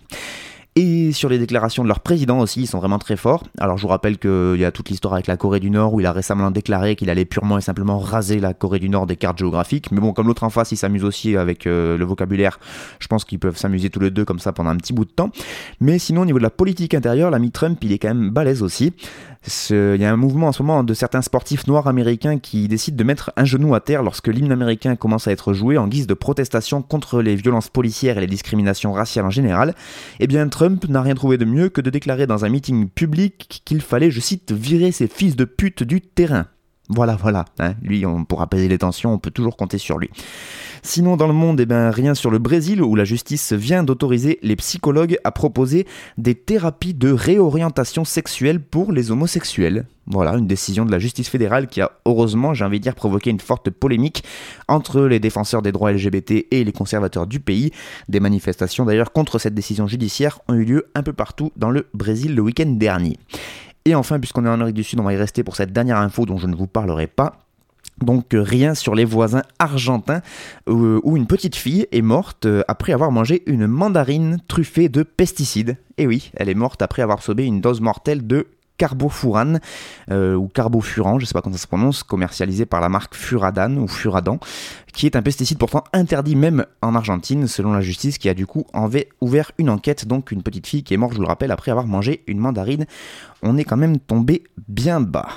Et 0.77 1.13
sur 1.13 1.29
les 1.29 1.39
déclarations 1.39 1.83
de 1.83 1.87
leur 1.87 2.01
président 2.01 2.39
aussi, 2.39 2.63
ils 2.63 2.67
sont 2.67 2.79
vraiment 2.79 2.99
très 2.99 3.15
forts. 3.15 3.45
Alors 3.59 3.77
je 3.77 3.83
vous 3.83 3.87
rappelle 3.87 4.17
qu'il 4.17 4.57
y 4.57 4.65
a 4.65 4.73
toute 4.73 4.89
l'histoire 4.89 5.13
avec 5.13 5.25
la 5.25 5.37
Corée 5.37 5.61
du 5.61 5.69
Nord 5.69 5.93
où 5.93 6.01
il 6.01 6.05
a 6.05 6.11
récemment 6.11 6.51
déclaré 6.51 6.97
qu'il 6.97 7.09
allait 7.09 7.23
purement 7.23 7.57
et 7.57 7.61
simplement 7.61 7.97
raser 7.97 8.41
la 8.41 8.53
Corée 8.53 8.79
du 8.79 8.89
Nord 8.89 9.05
des 9.05 9.15
cartes 9.15 9.37
géographiques. 9.37 9.89
Mais 9.93 10.01
bon, 10.01 10.11
comme 10.11 10.27
l'autre 10.27 10.43
en 10.43 10.49
face, 10.49 10.73
il 10.73 10.75
s'amuse 10.75 11.05
aussi 11.05 11.37
avec 11.37 11.65
euh, 11.65 11.97
le 11.97 12.03
vocabulaire, 12.03 12.59
je 12.99 13.07
pense 13.07 13.23
qu'ils 13.23 13.39
peuvent 13.39 13.55
s'amuser 13.55 13.89
tous 13.89 14.01
les 14.01 14.11
deux 14.11 14.25
comme 14.25 14.39
ça 14.39 14.51
pendant 14.51 14.71
un 14.71 14.75
petit 14.75 14.91
bout 14.91 15.05
de 15.05 15.11
temps. 15.11 15.29
Mais 15.79 15.97
sinon, 15.97 16.23
au 16.23 16.25
niveau 16.25 16.39
de 16.39 16.43
la 16.43 16.49
politique 16.49 16.93
intérieure, 16.93 17.31
l'ami 17.31 17.51
Trump, 17.51 17.79
il 17.81 17.93
est 17.93 17.97
quand 17.97 18.09
même 18.09 18.31
balèze 18.31 18.61
aussi. 18.61 18.91
Il 19.69 20.01
y 20.01 20.05
a 20.05 20.11
un 20.11 20.17
mouvement 20.17 20.47
en 20.47 20.51
ce 20.51 20.63
moment 20.63 20.83
de 20.83 20.93
certains 20.95 21.21
sportifs 21.21 21.67
noirs 21.67 21.87
américains 21.87 22.39
qui 22.39 22.67
décident 22.67 22.97
de 22.97 23.03
mettre 23.03 23.31
un 23.37 23.45
genou 23.45 23.75
à 23.75 23.79
terre 23.79 24.01
lorsque 24.01 24.27
l'hymne 24.27 24.51
américain 24.51 24.95
commence 24.95 25.27
à 25.27 25.31
être 25.31 25.53
joué 25.53 25.77
en 25.77 25.87
guise 25.87 26.07
de 26.07 26.15
protestation 26.15 26.81
contre 26.81 27.21
les 27.21 27.35
violences 27.35 27.69
policières 27.69 28.17
et 28.17 28.21
les 28.21 28.27
discriminations 28.27 28.91
raciales 28.91 29.25
en 29.25 29.29
général. 29.29 29.75
Eh 30.19 30.25
bien, 30.25 30.47
Trump 30.47 30.64
n'a 30.69 31.01
rien 31.01 31.15
trouvé 31.15 31.37
de 31.37 31.45
mieux 31.45 31.69
que 31.69 31.81
de 31.81 31.89
déclarer 31.89 32.27
dans 32.27 32.45
un 32.45 32.49
meeting 32.49 32.89
public 32.89 33.61
qu'il 33.65 33.81
fallait, 33.81 34.11
je 34.11 34.19
cite, 34.19 34.51
virer 34.51 34.91
ces 34.91 35.07
fils 35.07 35.35
de 35.35 35.45
pute 35.45 35.83
du 35.83 36.01
terrain. 36.01 36.47
Voilà, 36.89 37.15
voilà. 37.15 37.45
Hein. 37.59 37.73
Lui, 37.81 38.05
on, 38.05 38.25
pour 38.25 38.41
apaiser 38.41 38.67
les 38.67 38.77
tensions, 38.77 39.11
on 39.13 39.17
peut 39.17 39.31
toujours 39.31 39.57
compter 39.57 39.77
sur 39.77 39.97
lui. 39.97 40.09
Sinon, 40.83 41.17
dans 41.17 41.27
le 41.27 41.33
monde, 41.33 41.59
eh 41.59 41.65
ben, 41.65 41.89
rien 41.89 42.13
sur 42.13 42.29
le 42.29 42.37
Brésil, 42.37 42.83
où 42.83 42.95
la 42.95 43.05
justice 43.05 43.53
vient 43.53 43.83
d'autoriser 43.83 44.37
les 44.43 44.55
psychologues 44.55 45.17
à 45.23 45.31
proposer 45.31 45.87
des 46.19 46.35
thérapies 46.35 46.93
de 46.93 47.11
réorientation 47.11 48.05
sexuelle 48.05 48.59
pour 48.59 48.91
les 48.91 49.09
homosexuels. 49.09 49.87
Voilà, 50.07 50.33
une 50.33 50.45
décision 50.45 50.85
de 50.85 50.91
la 50.91 50.99
justice 50.99 51.29
fédérale 51.29 51.65
qui 51.65 51.81
a, 51.81 51.91
heureusement, 52.05 52.53
j'ai 52.53 52.63
envie 52.63 52.77
de 52.77 52.83
dire, 52.83 52.93
provoqué 52.93 53.31
une 53.31 53.39
forte 53.39 53.71
polémique 53.71 54.23
entre 54.67 55.01
les 55.01 55.19
défenseurs 55.19 55.63
des 55.63 55.71
droits 55.71 55.91
LGBT 55.91 56.45
et 56.51 56.63
les 56.63 56.71
conservateurs 56.71 57.25
du 57.25 57.39
pays. 57.39 57.71
Des 58.07 58.19
manifestations, 58.19 58.85
d'ailleurs, 58.85 59.11
contre 59.11 59.39
cette 59.39 59.55
décision 59.55 59.87
judiciaire 59.87 60.39
ont 60.47 60.53
eu 60.53 60.65
lieu 60.65 60.85
un 60.93 61.01
peu 61.01 61.13
partout 61.13 61.51
dans 61.55 61.71
le 61.71 61.87
Brésil 61.95 62.35
le 62.35 62.43
week-end 62.43 62.67
dernier. 62.67 63.17
Et 63.87 63.93
enfin, 63.93 64.19
puisqu'on 64.19 64.45
est 64.45 64.49
en 64.49 64.53
Amérique 64.53 64.75
du 64.75 64.83
Sud, 64.83 64.99
on 64.99 65.03
va 65.03 65.13
y 65.13 65.17
rester 65.17 65.43
pour 65.43 65.55
cette 65.55 65.71
dernière 65.71 65.97
info 65.97 66.25
dont 66.25 66.37
je 66.37 66.47
ne 66.47 66.55
vous 66.55 66.65
parlerai 66.65 67.05
pas. 67.05 67.45
Donc 68.01 68.33
euh, 68.33 68.41
rien 68.41 68.75
sur 68.75 68.95
les 68.95 69.05
voisins 69.05 69.43
argentins 69.59 70.21
euh, 70.67 70.99
où 71.03 71.15
une 71.15 71.27
petite 71.27 71.55
fille 71.55 71.87
est 71.91 72.01
morte 72.01 72.45
euh, 72.45 72.63
après 72.67 72.91
avoir 72.91 73.11
mangé 73.11 73.43
une 73.45 73.67
mandarine 73.67 74.39
truffée 74.47 74.89
de 74.89 75.03
pesticides. 75.03 75.77
Et 75.97 76.07
oui, 76.07 76.31
elle 76.35 76.49
est 76.49 76.55
morte 76.55 76.81
après 76.81 77.03
avoir 77.03 77.21
sobé 77.21 77.45
une 77.45 77.61
dose 77.61 77.79
mortelle 77.79 78.27
de 78.27 78.47
carbofurane 78.77 79.59
ou 80.11 80.47
carbofuran, 80.47 81.19
je 81.19 81.25
sais 81.25 81.33
pas 81.33 81.41
comment 81.41 81.55
ça 81.55 81.61
se 81.61 81.67
prononce, 81.67 82.03
commercialisé 82.03 82.65
par 82.65 82.81
la 82.81 82.89
marque 82.89 83.15
Furadan 83.15 83.77
ou 83.77 83.87
Furadan, 83.87 84.39
qui 84.93 85.05
est 85.05 85.15
un 85.15 85.21
pesticide 85.21 85.57
pourtant 85.57 85.83
interdit 85.93 86.35
même 86.35 86.65
en 86.81 86.95
Argentine 86.95 87.47
selon 87.47 87.73
la 87.73 87.81
justice 87.81 88.17
qui 88.17 88.29
a 88.29 88.33
du 88.33 88.45
coup 88.45 88.65
ouvert 89.21 89.51
une 89.57 89.69
enquête, 89.69 90.07
donc 90.07 90.31
une 90.31 90.43
petite 90.43 90.67
fille 90.67 90.83
qui 90.83 90.93
est 90.93 90.97
morte, 90.97 91.13
je 91.13 91.17
vous 91.17 91.23
le 91.23 91.27
rappelle, 91.27 91.51
après 91.51 91.71
avoir 91.71 91.87
mangé 91.87 92.23
une 92.27 92.39
mandarine. 92.39 92.85
On 93.41 93.57
est 93.57 93.63
quand 93.63 93.77
même 93.77 93.99
tombé 93.99 94.43
bien 94.67 95.01
bas. 95.01 95.27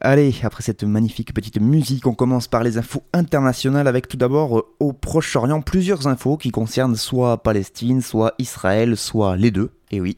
Allez, 0.00 0.34
après 0.42 0.62
cette 0.62 0.84
magnifique 0.84 1.32
petite 1.32 1.58
musique, 1.58 2.06
on 2.06 2.14
commence 2.14 2.48
par 2.48 2.62
les 2.62 2.76
infos 2.76 3.02
internationales 3.14 3.88
avec 3.88 4.08
tout 4.08 4.18
d'abord 4.18 4.58
euh, 4.58 4.74
au 4.78 4.92
Proche-Orient 4.92 5.62
plusieurs 5.62 6.06
infos 6.06 6.36
qui 6.36 6.50
concernent 6.50 6.96
soit 6.96 7.42
Palestine, 7.42 8.02
soit 8.02 8.34
Israël, 8.38 8.96
soit 8.96 9.36
les 9.36 9.50
deux. 9.50 9.70
Et 9.92 10.00
oui. 10.00 10.16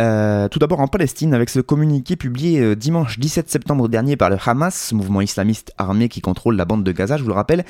Euh, 0.00 0.48
tout 0.48 0.58
d'abord 0.58 0.80
en 0.80 0.88
Palestine, 0.88 1.34
avec 1.34 1.50
ce 1.50 1.60
communiqué 1.60 2.16
publié 2.16 2.60
euh, 2.60 2.74
dimanche 2.74 3.18
17 3.18 3.50
septembre 3.50 3.88
dernier 3.88 4.16
par 4.16 4.30
le 4.30 4.38
Hamas, 4.42 4.92
mouvement 4.92 5.20
islamiste 5.20 5.72
armé 5.76 6.08
qui 6.08 6.22
contrôle 6.22 6.56
la 6.56 6.64
bande 6.64 6.82
de 6.82 6.92
Gaza, 6.92 7.18
je 7.18 7.22
vous 7.22 7.28
le 7.28 7.34
rappelle, 7.34 7.66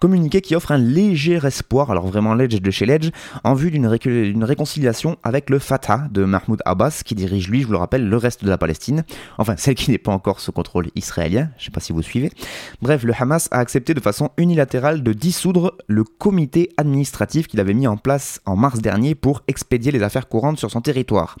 communiqué 0.00 0.40
qui 0.40 0.56
offre 0.56 0.72
un 0.72 0.78
léger 0.78 1.38
espoir, 1.44 1.90
alors 1.90 2.06
vraiment 2.06 2.32
l'edge 2.32 2.62
de 2.62 2.70
chez 2.70 2.86
l'edge, 2.86 3.10
en 3.44 3.52
vue 3.52 3.70
d'une 3.70 4.44
réconciliation 4.44 5.18
avec 5.22 5.50
le 5.50 5.58
Fatah 5.58 6.08
de 6.10 6.24
Mahmoud 6.24 6.62
Abbas, 6.64 7.02
qui 7.04 7.14
dirige 7.14 7.50
lui, 7.50 7.60
je 7.60 7.66
vous 7.66 7.72
le 7.72 7.78
rappelle, 7.78 8.08
le 8.08 8.16
reste 8.16 8.42
de 8.42 8.48
la 8.48 8.56
Palestine, 8.56 9.04
enfin 9.36 9.54
celle 9.58 9.74
qui 9.74 9.90
n'est 9.90 9.98
pas 9.98 10.12
encore 10.12 10.40
sous 10.40 10.52
contrôle 10.52 10.88
israélien, 10.94 11.50
je 11.58 11.66
sais 11.66 11.70
pas 11.70 11.80
si 11.80 11.92
vous 11.92 12.00
suivez. 12.00 12.32
Bref, 12.80 13.02
le 13.02 13.12
Hamas 13.18 13.48
a 13.50 13.58
accepté 13.58 13.92
de 13.92 14.00
façon 14.00 14.30
unilatérale 14.38 15.02
de 15.02 15.12
dissoudre 15.12 15.76
le 15.88 16.04
comité 16.04 16.70
administratif 16.78 17.48
qu'il 17.48 17.60
avait 17.60 17.74
mis 17.74 17.86
en 17.86 17.98
place 17.98 18.40
en 18.46 18.56
mars 18.56 18.80
dernier 18.80 19.14
pour 19.14 19.42
expédier 19.46 19.92
les 19.92 20.02
affaires 20.02 20.28
courantes 20.28 20.58
sur 20.58 20.70
son 20.70 20.80
territoire. 20.86 21.36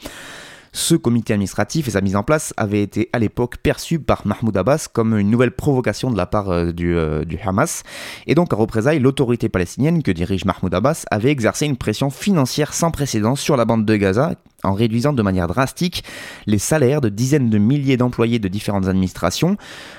Ce 0.72 0.94
comité 0.94 1.32
administratif 1.32 1.88
et 1.88 1.92
sa 1.92 2.00
mise 2.02 2.16
en 2.16 2.22
place 2.22 2.52
avaient 2.56 2.82
été 2.82 3.08
à 3.14 3.18
l'époque 3.18 3.56
perçus 3.62 3.98
par 3.98 4.26
Mahmoud 4.26 4.54
Abbas 4.56 4.88
comme 4.92 5.16
une 5.16 5.30
nouvelle 5.30 5.52
provocation 5.52 6.10
de 6.10 6.16
la 6.16 6.26
part 6.26 6.50
euh, 6.50 6.72
euh, 6.80 7.24
du, 7.24 7.38
Hamas. 7.38 7.84
Et 8.26 8.34
donc 8.34 8.52
en 8.52 8.56
représailles, 8.56 8.98
l'autorité 8.98 9.48
palestinienne 9.48 10.02
que 10.02 10.10
dirige 10.10 10.44
Mahmoud 10.44 10.74
Abbas 10.74 11.04
avait 11.10 11.30
exercé 11.30 11.64
une 11.64 11.78
pression 11.78 12.10
financière 12.10 12.74
sans 12.74 12.90
précédent 12.90 13.36
sur 13.36 13.56
la 13.56 13.64
bande 13.64 13.86
de 13.86 13.96
Gaza 13.96 14.34
en 14.64 14.74
réduisant 14.74 15.12
de 15.14 15.22
manière 15.22 15.46
drastique 15.46 16.02
les 16.46 16.58
salaires 16.58 17.00
de 17.00 17.08
dizaines 17.08 17.48
de 17.48 17.58
milliers 17.58 17.96
d'employés 17.96 18.40
de 18.40 18.48
différentes 18.48 18.88
administrations. 18.88 19.56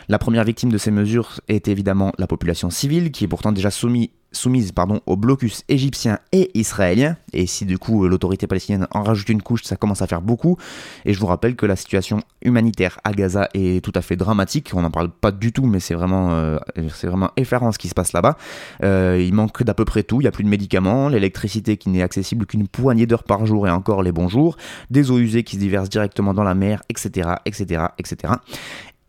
La 0.10 0.20
première 0.20 0.44
victime 0.44 0.72
de 0.72 0.78
ces 0.78 0.92
mesures 0.92 1.40
est 1.48 1.70
évidemment 1.70 2.12
la 2.20 2.28
population 2.28 2.70
civile, 2.70 3.12
qui 3.12 3.24
est 3.24 3.28
pourtant 3.28 3.52
déjà 3.52 3.72
soumise 3.72 4.10
soumise 4.38 4.72
pardon, 4.72 5.02
au 5.06 5.18
blocus 5.18 5.64
égyptien 5.68 6.20
et 6.32 6.52
israélien. 6.54 7.18
Et 7.34 7.48
si 7.48 7.66
du 7.66 7.78
coup 7.78 8.08
l'autorité 8.08 8.48
palestinienne 8.48 8.88
en 8.92 9.04
rajoute 9.04 9.30
une 9.30 9.42
couche, 9.42 9.64
ça 9.64 9.76
commence 9.76 10.02
à 10.02 10.08
faire 10.08 10.22
beaucoup. 10.22 10.58
Et 11.06 11.14
je 11.14 11.20
vous 11.20 11.26
rappelle 11.26 11.56
que 11.56 11.66
la 11.66 11.76
situation 11.76 12.22
humanitaire 12.42 13.00
à 13.04 13.12
Gaza 13.12 13.50
est 13.54 13.84
tout 13.84 13.92
à 13.96 14.02
fait 14.02 14.16
dramatique. 14.16 14.72
On 14.74 14.82
n'en 14.82 14.92
parle 14.92 15.10
pas 15.10 15.32
du 15.32 15.52
tout, 15.52 15.66
mais 15.66 15.80
c'est 15.80 15.94
vraiment, 15.94 16.32
euh, 16.32 16.58
vraiment 17.04 17.32
effarant 17.36 17.72
ce 17.72 17.78
qui 17.78 17.90
se 17.90 17.94
passe 17.94 18.14
là-bas. 18.14 18.38
Euh, 18.84 19.22
il 19.24 19.34
manque 19.34 19.64
d'à 19.64 19.74
peu 19.74 19.86
près 19.86 20.04
tout. 20.04 20.22
Il 20.22 20.24
n'y 20.24 20.28
a 20.28 20.32
plus 20.32 20.44
de 20.44 20.50
médicaments, 20.50 21.10
l'électricité 21.10 21.78
qui 21.78 21.90
n'est 21.90 22.02
accessible 22.02 22.46
qu'une 22.46 22.68
poignée 22.68 23.06
d'heures 23.06 23.24
par 23.24 23.46
jour 23.46 23.68
et 23.68 23.72
encore 23.72 24.04
les 24.04 24.12
bons 24.12 24.30
jours, 24.30 24.58
des 24.90 25.12
eaux 25.12 25.20
usées 25.20 25.44
qui 25.44 25.56
se 25.56 25.62
déversent 25.62 25.90
directement 25.90 26.34
dans 26.34 26.44
la 26.44 26.56
mer, 26.56 26.84
etc., 26.90 27.30
etc., 27.46 27.86
etc. 27.98 28.34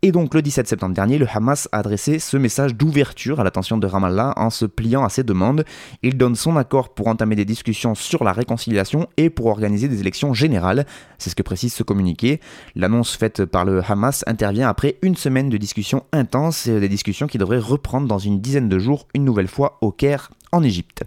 Et 0.01 0.13
donc 0.13 0.33
le 0.33 0.41
17 0.41 0.65
septembre 0.65 0.95
dernier, 0.95 1.17
le 1.17 1.27
Hamas 1.29 1.67
a 1.73 1.79
adressé 1.79 2.19
ce 2.19 2.37
message 2.37 2.73
d'ouverture 2.73 3.41
à 3.41 3.43
l'attention 3.43 3.77
de 3.77 3.85
Ramallah 3.85 4.33
en 4.37 4.49
se 4.49 4.65
pliant 4.65 5.03
à 5.03 5.09
ses 5.09 5.23
demandes. 5.23 5.65
Il 6.03 6.15
donne 6.15 6.35
son 6.35 6.55
accord 6.55 6.93
pour 6.93 7.07
entamer 7.07 7.35
des 7.35 7.43
discussions 7.43 7.95
sur 7.95 8.23
la 8.23 8.31
réconciliation 8.31 9.07
et 9.17 9.29
pour 9.29 9.47
organiser 9.47 9.89
des 9.89 9.99
élections 9.99 10.33
générales. 10.33 10.85
C'est 11.17 11.29
ce 11.29 11.35
que 11.35 11.43
précise 11.43 11.73
ce 11.73 11.83
communiqué. 11.83 12.39
L'annonce 12.75 13.17
faite 13.17 13.43
par 13.43 13.65
le 13.65 13.81
Hamas 13.85 14.23
intervient 14.25 14.69
après 14.69 14.95
une 15.01 15.17
semaine 15.17 15.49
de 15.49 15.57
discussions 15.57 16.05
intenses 16.13 16.67
et 16.67 16.79
des 16.79 16.87
discussions 16.87 17.27
qui 17.27 17.37
devraient 17.37 17.59
reprendre 17.59 18.07
dans 18.07 18.19
une 18.19 18.39
dizaine 18.39 18.69
de 18.69 18.79
jours 18.79 19.05
une 19.13 19.25
nouvelle 19.25 19.49
fois 19.49 19.79
au 19.81 19.91
Caire, 19.91 20.31
en 20.53 20.63
Égypte. 20.63 21.03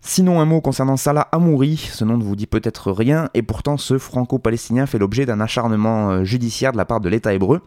Sinon, 0.00 0.40
un 0.40 0.44
mot 0.44 0.60
concernant 0.60 0.98
Salah 0.98 1.28
Amouri, 1.32 1.76
ce 1.76 2.04
nom 2.04 2.18
ne 2.18 2.24
vous 2.24 2.36
dit 2.36 2.46
peut-être 2.46 2.92
rien, 2.92 3.30
et 3.32 3.40
pourtant 3.40 3.78
ce 3.78 3.96
franco-palestinien 3.96 4.84
fait 4.84 4.98
l'objet 4.98 5.24
d'un 5.24 5.40
acharnement 5.40 6.10
euh, 6.10 6.24
judiciaire 6.24 6.72
de 6.72 6.76
la 6.76 6.84
part 6.84 7.00
de 7.00 7.08
l'État 7.08 7.32
hébreu. 7.32 7.62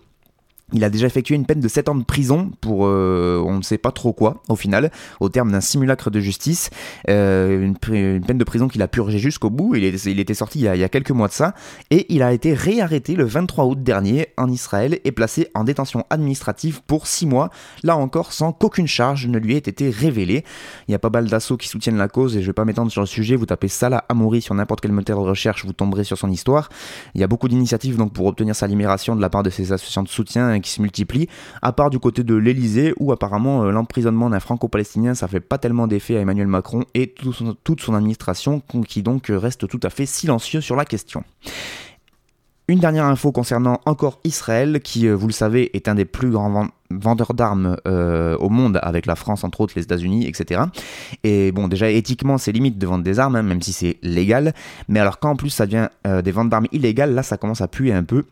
Il 0.74 0.84
a 0.84 0.90
déjà 0.90 1.08
effectué 1.08 1.34
une 1.34 1.46
peine 1.46 1.62
de 1.62 1.68
7 1.70 1.88
ans 1.88 1.96
de 1.96 2.04
prison 2.04 2.52
pour 2.60 2.88
euh, 2.88 3.42
on 3.46 3.56
ne 3.56 3.62
sait 3.62 3.78
pas 3.78 3.94
trop 3.94 4.12
quoi 4.12 4.44
au 4.50 4.58
final, 4.58 4.92
au 5.22 5.30
terme 5.30 5.50
d'un 5.50 5.62
simulacre 5.62 6.10
de 6.10 6.20
justice, 6.20 6.72
euh, 7.08 7.64
une, 7.64 7.78
peine 7.78 8.38
de 8.38 8.44
prison 8.44 8.68
qu'il 8.68 8.82
a 8.82 8.90
purgé 8.90 9.18
jusqu'au 9.18 9.50
bout, 9.50 9.76
il, 9.76 9.86
était 9.86 10.34
sorti 10.34 10.60
il 10.60 10.64
y, 10.66 10.84
a, 10.84 10.90
quelques 10.90 11.12
mois 11.12 11.30
de 11.30 11.34
ça, 11.34 11.54
et 11.90 12.14
il 12.14 12.22
a 12.22 12.34
été 12.34 12.54
réarrêté 12.54 13.16
le 13.16 13.24
23 13.24 13.64
août 13.64 13.82
dernier 13.82 14.28
en 14.36 14.50
Israël 14.50 15.00
et 15.06 15.14
placé 15.14 15.48
en 15.54 15.64
détention 15.64 16.04
administrative 16.10 16.82
pour 16.86 17.08
6 17.08 17.28
mois, 17.28 17.50
là 17.84 17.96
encore 17.96 18.34
sans 18.34 18.52
qu'aucune 18.52 18.88
charge 18.88 19.26
ne 19.28 19.40
lui 19.40 19.56
ait 19.56 19.60
été 19.60 19.90
révélée. 19.90 20.44
Il 20.90 20.92
y 20.92 20.96
a 20.96 21.00
pas 21.00 21.10
mal 21.10 21.30
d'assauts 21.30 21.56
qui 21.56 21.70
soutiennent 21.70 21.96
la 21.96 22.10
cause 22.10 22.36
et 22.36 22.42
je 22.42 22.48
vais 22.48 22.52
pas 22.52 22.66
m'étendre 22.66 22.92
sur 22.92 23.00
le 23.00 23.08
sujet, 23.08 23.38
vous 23.38 23.46
tapez 23.46 23.70
Salah 23.70 24.04
Amouri 24.10 24.42
sur 24.42 24.54
n'importe 24.54 24.82
quel 24.82 24.92
moteur 24.92 25.24
de 25.24 25.30
recherche, 25.30 25.64
vous 25.64 25.72
tomberez 25.72 26.04
sur 26.04 26.18
son 26.18 26.30
histoire. 26.30 26.68
Il 27.16 27.22
y 27.22 27.24
a 27.24 27.28
beaucoup 27.28 27.48
d'initiatives 27.48 27.96
donc 27.96 28.12
pour 28.12 28.26
obtenir 28.26 28.54
sa 28.54 28.68
libération 28.68 29.16
de 29.16 29.22
la 29.22 29.30
part 29.30 29.44
de 29.44 29.50
ces 29.50 29.72
associations 29.72 30.04
de 30.04 30.10
soutien 30.10 30.57
qui 30.60 30.72
se 30.72 30.82
multiplient, 30.82 31.28
à 31.62 31.72
part 31.72 31.90
du 31.90 32.00
côté 32.00 32.24
de 32.24 32.36
l'Elysée, 32.36 32.94
où 33.00 33.12
apparemment 33.12 33.66
l'emprisonnement 33.66 34.30
d'un 34.30 34.40
franco-palestinien, 34.40 35.16
ça 35.16 35.28
fait 35.28 35.40
pas 35.40 35.58
tellement 35.58 35.88
d'effet 35.88 36.18
à 36.18 36.22
Emmanuel 36.22 36.48
Macron 36.48 36.84
et 36.94 37.14
toute 37.64 37.82
son 37.82 37.94
administration, 37.94 38.62
qui 38.88 39.04
donc 39.04 39.28
reste 39.30 39.68
tout 39.68 39.80
à 39.84 39.90
fait 39.90 40.06
silencieux 40.06 40.62
sur 40.62 40.76
la 40.76 40.86
question. 40.86 41.24
Une 42.70 42.80
dernière 42.80 43.06
info 43.06 43.32
concernant 43.32 43.80
encore 43.86 44.20
Israël, 44.26 44.82
qui, 44.82 45.08
euh, 45.08 45.16
vous 45.16 45.28
le 45.28 45.34
savez, 45.34 45.74
est 45.74 45.88
un 45.88 45.96
des 45.96 46.04
plus 46.04 46.32
grands 46.32 46.68
vendeurs 46.90 47.34
d'armes 47.34 47.78
euh, 47.88 48.36
au 48.40 48.50
monde, 48.50 48.78
avec 48.84 49.06
la 49.06 49.16
France, 49.16 49.46
entre 49.46 49.62
autres, 49.62 49.72
les 49.78 49.84
États-Unis, 49.84 50.28
etc. 50.28 50.64
Et 51.24 51.54
bon, 51.54 51.70
déjà, 51.70 51.90
éthiquement, 51.90 52.38
c'est 52.38 52.52
limite 52.52 52.78
de 52.78 52.86
vendre 52.86 53.06
des 53.06 53.20
armes, 53.20 53.38
hein, 53.38 53.42
même 53.42 53.62
si 53.62 53.72
c'est 53.72 53.98
légal. 54.04 54.54
Mais 54.90 55.00
alors, 55.00 55.20
quand 55.20 55.30
en 55.30 55.36
plus 55.38 55.50
ça 55.50 55.66
devient 55.66 55.88
euh, 56.06 56.22
des 56.22 56.34
ventes 56.34 56.50
d'armes 56.50 56.68
illégales, 56.74 57.14
là, 57.14 57.24
ça 57.24 57.38
commence 57.38 57.62
à 57.62 57.70
puer 57.70 57.94
un 57.94 58.04
peu. 58.04 58.26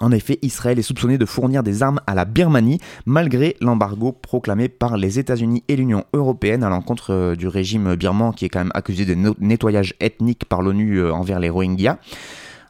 En 0.00 0.12
effet, 0.12 0.38
Israël 0.40 0.78
est 0.78 0.82
soupçonné 0.82 1.18
de 1.18 1.26
fournir 1.26 1.62
des 1.62 1.82
armes 1.82 2.00
à 2.06 2.14
la 2.14 2.24
Birmanie, 2.24 2.80
malgré 3.04 3.56
l'embargo 3.60 4.12
proclamé 4.12 4.70
par 4.70 4.96
les 4.96 5.18
États-Unis 5.18 5.62
et 5.68 5.76
l'Union 5.76 6.04
européenne 6.14 6.64
à 6.64 6.70
l'encontre 6.70 7.34
du 7.36 7.46
régime 7.46 7.94
birman, 7.96 8.32
qui 8.32 8.46
est 8.46 8.48
quand 8.48 8.60
même 8.60 8.72
accusé 8.74 9.04
de 9.04 9.14
nettoyage 9.40 9.94
ethnique 10.00 10.46
par 10.46 10.62
l'ONU 10.62 11.04
envers 11.10 11.38
les 11.38 11.50
Rohingyas. 11.50 11.98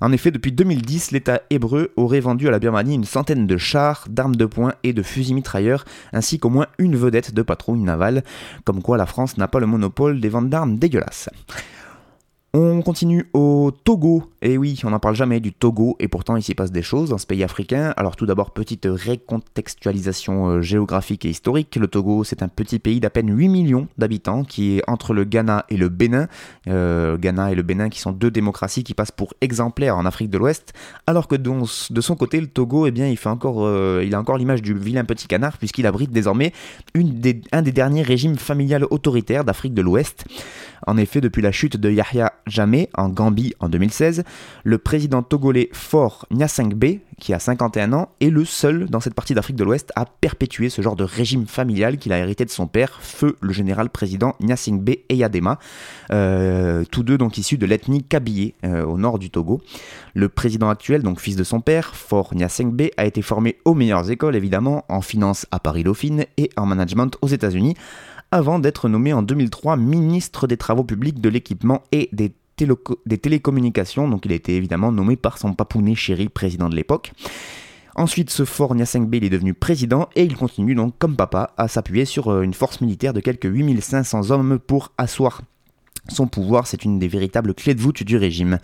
En 0.01 0.13
effet, 0.13 0.31
depuis 0.31 0.51
2010, 0.51 1.13
l'État 1.13 1.43
hébreu 1.51 1.93
aurait 1.97 2.21
vendu 2.21 2.49
à 2.49 2.51
la 2.51 2.59
Birmanie 2.59 2.95
une 2.95 3.05
centaine 3.05 3.47
de 3.47 3.57
chars, 3.59 4.07
d'armes 4.09 4.35
de 4.35 4.47
poing 4.47 4.73
et 4.83 4.93
de 4.93 5.03
fusils 5.03 5.35
mitrailleurs, 5.35 5.85
ainsi 6.13 6.39
qu'au 6.39 6.49
moins 6.49 6.67
une 6.79 6.97
vedette 6.97 7.35
de 7.35 7.43
patrouille 7.43 7.81
navale, 7.81 8.25
comme 8.65 8.83
quoi 8.83 8.97
la 8.97 9.07
France 9.07 9.37
n'a 9.37 9.47
pas 9.47 9.61
le 9.61 9.67
monopole 9.67 10.21
des 10.21 10.31
ventes 10.31 10.49
d'armes 10.49 10.79
dégueulasses. 10.79 11.29
On 12.53 12.83
continue 12.83 13.31
au 13.33 13.71
Togo. 13.85 14.25
Et 14.43 14.59
oui, 14.59 14.81
on 14.83 14.91
n'en 14.91 14.99
parle 14.99 15.15
jamais 15.15 15.39
du 15.39 15.53
Togo, 15.53 15.95
et 16.01 16.09
pourtant 16.09 16.35
il 16.35 16.43
s'y 16.43 16.57
passe 16.57 16.73
des 16.73 16.83
choses 16.83 17.11
dans 17.11 17.19
ce 17.19 17.27
pays 17.27 17.45
africain. 17.45 17.95
Alors 17.97 18.17
tout 18.17 18.27
d'abord, 18.27 18.51
petite 18.51 18.89
récontextualisation 18.91 20.49
euh, 20.49 20.61
géographique 20.61 21.25
et 21.25 21.29
historique. 21.29 21.77
Le 21.77 21.87
Togo, 21.87 22.25
c'est 22.25 22.43
un 22.43 22.49
petit 22.49 22.81
pays 22.81 22.99
d'à 22.99 23.09
peine 23.09 23.31
8 23.31 23.49
millions 23.49 23.87
d'habitants 23.99 24.43
qui 24.43 24.79
est 24.79 24.83
entre 24.89 25.15
le 25.15 25.23
Ghana 25.23 25.65
et 25.69 25.77
le 25.77 25.89
Bénin. 25.89 26.27
Euh, 26.67 27.19
Ghana 27.19 27.53
et 27.53 27.55
le 27.55 27.63
Bénin 27.63 27.89
qui 27.89 28.01
sont 28.01 28.11
deux 28.11 28.33
démocraties 28.33 28.83
qui 28.83 28.95
passent 28.95 29.13
pour 29.13 29.33
exemplaires 29.41 29.97
en 29.97 30.05
Afrique 30.05 30.31
de 30.31 30.39
l'Ouest. 30.39 30.73
Alors 31.07 31.29
que 31.29 31.37
de 31.37 32.01
son 32.01 32.17
côté, 32.17 32.41
le 32.41 32.49
Togo, 32.49 32.85
eh 32.85 32.91
bien, 32.91 33.15
euh, 33.15 34.05
il 34.05 34.13
a 34.13 34.19
encore 34.19 34.39
l'image 34.39 34.63
du 34.63 34.75
vilain 34.75 35.05
petit 35.05 35.29
canard 35.29 35.57
puisqu'il 35.57 35.87
abrite 35.87 36.11
désormais 36.11 36.53
un 37.53 37.63
des 37.63 37.73
derniers 37.73 38.03
régimes 38.03 38.39
familiales 38.39 38.87
autoritaires 38.91 39.45
d'Afrique 39.45 39.75
de 39.75 39.83
l'Ouest. 39.83 40.25
En 40.87 40.97
effet, 40.97 41.21
depuis 41.21 41.43
la 41.43 41.53
chute 41.53 41.77
de 41.77 41.91
Yahya 41.91 42.33
Jammeh 42.47 42.89
en 42.95 43.09
Gambie 43.09 43.55
en 43.61 43.69
2016, 43.69 44.25
le 44.65 44.79
président 44.79 45.23
togolais 45.23 45.69
Faure 45.73 46.27
Gnassingbé, 46.31 47.01
qui 47.19 47.35
a 47.35 47.39
51 47.39 47.93
ans, 47.93 48.09
est 48.21 48.31
le 48.31 48.45
seul 48.45 48.87
dans 48.89 49.01
cette 49.01 49.15
partie 49.15 49.35
d'Afrique 49.35 49.57
de 49.57 49.65
l'Ouest 49.65 49.93
à 49.95 50.07
perpétuer 50.07 50.71
ce 50.71 50.83
genre 50.83 50.97
de 50.97 51.05
régime 51.05 51.47
familial 51.47 51.99
qu'il 51.99 52.13
a 52.13 52.19
hérité 52.19 52.45
de 52.45 52.51
son 52.51 52.67
père, 52.67 52.99
feu 53.03 53.37
le 53.41 53.53
général 53.53 53.91
président 53.91 54.35
Gnassingbé 54.41 55.05
Eyadema, 55.09 55.59
euh, 56.13 56.85
tous 56.91 57.03
deux 57.03 57.19
donc 57.19 57.37
issus 57.39 57.59
de 57.59 57.67
l'ethnie 57.67 58.03
Kabylie 58.03 58.55
euh, 58.65 58.85
au 58.85 58.99
nord 58.99 59.19
du 59.19 59.31
Togo. 59.31 59.61
Le 60.15 60.29
président 60.29 60.71
actuel, 60.71 61.03
donc 61.03 61.21
fils 61.21 61.37
de 61.37 61.45
son 61.45 61.61
père, 61.61 61.95
Faure 61.95 62.35
Gnassingbé, 62.35 62.93
a 62.97 63.05
été 63.05 63.23
formé 63.23 63.59
aux 63.65 63.75
meilleures 63.75 64.11
écoles 64.11 64.37
évidemment, 64.37 64.85
en 64.89 65.03
finance 65.03 65.47
à 65.51 65.61
Paris-Dauphine 65.61 66.25
et 66.37 66.51
en 66.57 66.67
management 66.67 67.17
aux 67.23 67.29
États-Unis 67.29 67.77
avant 68.33 68.59
d'être 68.59 68.89
nommé 68.89 69.13
en 69.13 69.23
2003 69.23 69.77
ministre 69.77 70.47
des 70.47 70.57
Travaux 70.57 70.85
publics, 70.85 71.21
de 71.21 71.29
l'équipement 71.29 71.83
et 71.93 72.09
des, 72.13 72.33
télécommunications. 73.17 74.09
Donc 74.09 74.27
il 74.27 74.33
a 74.33 74.37
été 74.37 74.57
évidemment 74.57 74.93
nommé 74.93 75.17
par 75.17 75.39
son 75.39 75.55
papounet 75.55 75.95
chéri, 75.95 76.29
président 76.29 76.69
de 76.69 76.77
l'époque. 76.77 77.13
Ensuite, 77.97 78.31
ce 78.31 78.45
fort 78.45 78.75
Nyasengbe 78.75 79.15
est 79.15 79.31
devenu 79.31 79.53
président 79.53 80.09
et 80.15 80.23
il 80.23 80.37
continue 80.37 80.75
donc 80.75 80.95
comme 80.99 81.17
papa 81.17 81.53
à 81.57 81.67
s'appuyer 81.67 82.05
sur 82.05 82.29
euh, 82.29 82.43
une 82.43 82.55
force 82.55 82.81
militaire 82.81 83.13
de 83.13 83.21
quelques 83.21 83.47
8500 83.47 84.31
hommes 84.31 84.59
pour 84.59 84.93
asseoir 84.97 85.43
son 86.09 86.27
pouvoir, 86.27 86.67
c'est 86.67 86.85
une 86.85 86.99
des 86.99 87.09
véritables 87.09 87.55
clés 87.55 87.75
de 87.75 87.81
voûte 87.81 88.03
du 88.03 88.17
régime. 88.17 88.59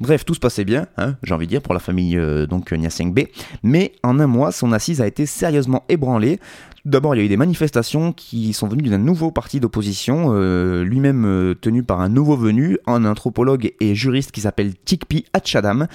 Bref, 0.00 0.24
tout 0.24 0.34
se 0.34 0.40
passait 0.40 0.64
bien, 0.64 0.86
hein, 0.96 1.16
j'ai 1.22 1.34
envie 1.34 1.46
de 1.46 1.50
dire, 1.50 1.62
pour 1.62 1.74
la 1.74 1.80
famille 1.80 2.16
euh, 2.16 2.46
Nyasengbe, 2.70 3.20
mais 3.62 3.92
en 4.02 4.18
un 4.18 4.26
mois, 4.26 4.52
son 4.52 4.72
assise 4.72 5.00
a 5.00 5.06
été 5.06 5.26
sérieusement 5.26 5.84
ébranlée. 5.88 6.38
D'abord, 6.84 7.14
il 7.14 7.18
y 7.18 7.20
a 7.20 7.24
eu 7.24 7.28
des 7.28 7.36
manifestations 7.36 8.12
qui 8.12 8.52
sont 8.52 8.66
venues 8.66 8.88
d'un 8.88 8.98
nouveau 8.98 9.30
parti 9.30 9.60
d'opposition, 9.60 10.30
euh, 10.32 10.82
lui-même 10.82 11.24
euh, 11.24 11.54
tenu 11.54 11.84
par 11.84 12.00
un 12.00 12.08
nouveau 12.08 12.36
venu, 12.36 12.76
un 12.88 13.04
anthropologue 13.04 13.72
et 13.78 13.94
juriste 13.94 14.32
qui 14.32 14.40
s'appelle 14.40 14.74
Tikpi 14.74 15.24
Hatchadam. 15.32 15.86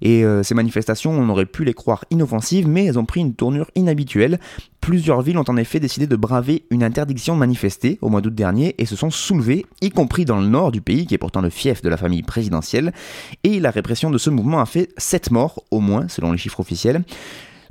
Et 0.00 0.24
euh, 0.24 0.42
ces 0.42 0.56
manifestations, 0.56 1.12
on 1.12 1.28
aurait 1.28 1.46
pu 1.46 1.64
les 1.64 1.74
croire 1.74 2.04
inoffensives, 2.10 2.66
mais 2.66 2.86
elles 2.86 2.98
ont 2.98 3.04
pris 3.04 3.20
une 3.20 3.34
tournure 3.34 3.70
inhabituelle. 3.76 4.40
Plusieurs 4.80 5.22
villes 5.22 5.38
ont 5.38 5.44
en 5.46 5.56
effet 5.56 5.78
décidé 5.78 6.08
de 6.08 6.16
braver 6.16 6.64
une 6.70 6.82
interdiction 6.82 7.34
de 7.34 7.38
manifester 7.38 7.98
au 8.00 8.08
mois 8.08 8.20
d'août 8.20 8.34
dernier 8.34 8.74
et 8.78 8.84
se 8.84 8.96
sont 8.96 9.10
soulevées, 9.10 9.64
y 9.80 9.90
compris 9.90 10.24
dans 10.24 10.40
le 10.40 10.48
nord 10.48 10.72
du 10.72 10.80
pays, 10.80 11.06
qui 11.06 11.14
est 11.14 11.18
pourtant 11.18 11.40
le 11.40 11.50
fief 11.50 11.82
de 11.82 11.88
la 11.88 11.96
famille 11.96 12.24
présidentielle. 12.24 12.92
Et 13.44 13.60
la 13.60 13.70
répression 13.70 14.10
de 14.10 14.18
ce 14.18 14.28
mouvement 14.28 14.60
a 14.60 14.66
fait 14.66 14.88
7 14.96 15.30
morts, 15.30 15.62
au 15.70 15.78
moins, 15.78 16.08
selon 16.08 16.32
les 16.32 16.38
chiffres 16.38 16.58
officiels. 16.58 17.04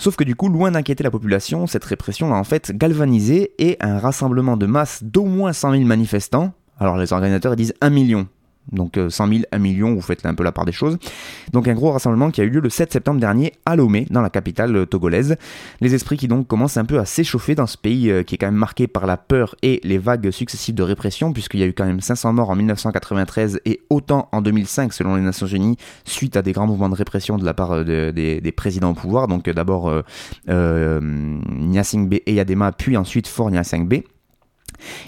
Sauf 0.01 0.15
que 0.15 0.23
du 0.23 0.35
coup, 0.35 0.49
loin 0.49 0.71
d'inquiéter 0.71 1.03
la 1.03 1.11
population, 1.11 1.67
cette 1.67 1.83
répression 1.83 2.33
a 2.33 2.37
en 2.39 2.43
fait 2.43 2.71
galvanisé 2.75 3.53
et 3.59 3.77
un 3.81 3.99
rassemblement 3.99 4.57
de 4.57 4.65
masse 4.65 5.03
d'au 5.03 5.25
moins 5.25 5.53
100 5.53 5.73
000 5.73 5.83
manifestants, 5.83 6.53
alors 6.79 6.97
les 6.97 7.13
organisateurs 7.13 7.55
disent 7.55 7.75
1 7.81 7.91
million, 7.91 8.27
donc 8.71 8.97
100 9.09 9.27
000, 9.27 9.39
1 9.51 9.59
million, 9.59 9.93
vous 9.93 10.01
faites 10.01 10.25
un 10.25 10.33
peu 10.33 10.43
la 10.43 10.51
part 10.51 10.65
des 10.65 10.71
choses. 10.71 10.97
Donc 11.51 11.67
un 11.67 11.73
gros 11.73 11.91
rassemblement 11.91 12.31
qui 12.31 12.41
a 12.41 12.43
eu 12.43 12.49
lieu 12.49 12.61
le 12.61 12.69
7 12.69 12.91
septembre 12.91 13.19
dernier 13.19 13.53
à 13.65 13.75
Lomé, 13.75 14.07
dans 14.09 14.21
la 14.21 14.29
capitale 14.29 14.75
euh, 14.75 14.85
togolaise. 14.85 15.35
Les 15.81 15.93
esprits 15.93 16.17
qui 16.17 16.27
donc 16.27 16.47
commencent 16.47 16.77
un 16.77 16.85
peu 16.85 16.99
à 16.99 17.05
s'échauffer 17.05 17.55
dans 17.55 17.67
ce 17.67 17.77
pays 17.77 18.09
euh, 18.09 18.23
qui 18.23 18.35
est 18.35 18.37
quand 18.37 18.47
même 18.47 18.55
marqué 18.55 18.87
par 18.87 19.05
la 19.05 19.17
peur 19.17 19.55
et 19.61 19.81
les 19.83 19.97
vagues 19.97 20.31
successives 20.31 20.75
de 20.75 20.83
répression, 20.83 21.33
puisqu'il 21.33 21.59
y 21.59 21.63
a 21.63 21.67
eu 21.67 21.73
quand 21.73 21.85
même 21.85 22.01
500 22.01 22.33
morts 22.33 22.49
en 22.49 22.55
1993 22.55 23.61
et 23.65 23.81
autant 23.89 24.29
en 24.31 24.41
2005 24.41 24.93
selon 24.93 25.15
les 25.15 25.21
Nations 25.21 25.47
Unies, 25.47 25.77
suite 26.05 26.37
à 26.37 26.41
des 26.41 26.51
grands 26.51 26.67
mouvements 26.67 26.89
de 26.89 26.95
répression 26.95 27.37
de 27.37 27.45
la 27.45 27.53
part 27.53 27.71
euh, 27.71 28.11
des, 28.11 28.51
présidents 28.51 28.91
au 28.91 28.93
pouvoir. 28.93 29.27
Donc 29.27 29.49
d'abord 29.49 29.91
euh, 30.49 30.99
Nyasingbe 31.01 32.15
Eyadema, 32.25 32.71
puis 32.71 32.97
ensuite 32.97 33.27
Fort 33.27 33.49
Nyasingbe. 33.49 34.01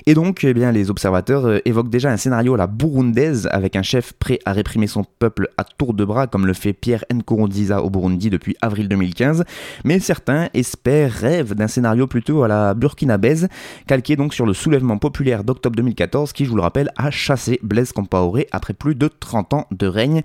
Et 0.06 0.14
donc, 0.14 0.44
eh 0.44 0.54
les 0.54 0.90
observateurs 0.90 1.46
euh, 1.46 1.60
évoquent 1.66 1.90
déjà 1.90 2.12
un 2.12 2.18
scénario 2.18 2.54
à 2.54 2.58
la 2.58 2.68
burundaise 2.68 3.48
avec 3.52 3.76
un 3.76 3.82
chef 3.82 4.14
prêt 4.14 4.40
à 4.46 4.54
réprimer 4.54 4.88
son 4.88 5.04
peuple 5.04 5.50
à 5.58 5.64
tour 5.64 5.94
de 5.94 6.06
bras, 6.06 6.28
comme 6.28 6.46
le 6.46 6.54
fait 6.54 6.74
Pierre 6.74 7.06
Nkurunziza 7.12 7.84
au 7.84 7.90
Burundi 7.90 8.30
depuis 8.30 8.56
avril 8.62 8.88
2015. 8.88 9.44
Mais 9.84 10.00
certains 10.00 10.50
espèrent, 10.54 11.12
rêvent 11.12 11.54
d'un 11.54 11.68
scénario 11.68 12.08
plutôt 12.08 12.44
à 12.44 12.48
la 12.48 12.74
burkinabèse, 12.74 13.48
calqué 13.88 14.16
donc 14.16 14.34
sur 14.34 14.46
le 14.46 14.54
soulèvement 14.54 14.98
populaire 14.98 15.44
d'octobre 15.44 15.76
2014 15.76 16.34
qui, 16.34 16.46
je 16.46 16.50
vous 16.50 16.56
le 16.56 16.62
rappelle, 16.62 16.92
a 16.96 17.12
chassé 17.12 17.60
Blaise 17.64 17.92
Compaoré 17.92 18.48
après 18.52 18.74
plus 18.74 18.96
de 18.96 19.08
30 19.08 19.54
ans 19.54 19.68
de 19.72 19.88
règne. 19.88 20.22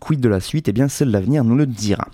Quid 0.00 0.20
de 0.20 0.28
la 0.28 0.40
suite? 0.40 0.68
Eh 0.68 0.72
bien, 0.72 0.88
seul 0.88 1.10
l'avenir 1.10 1.44
nous 1.44 1.56
le 1.56 1.66
dira. 1.66 2.08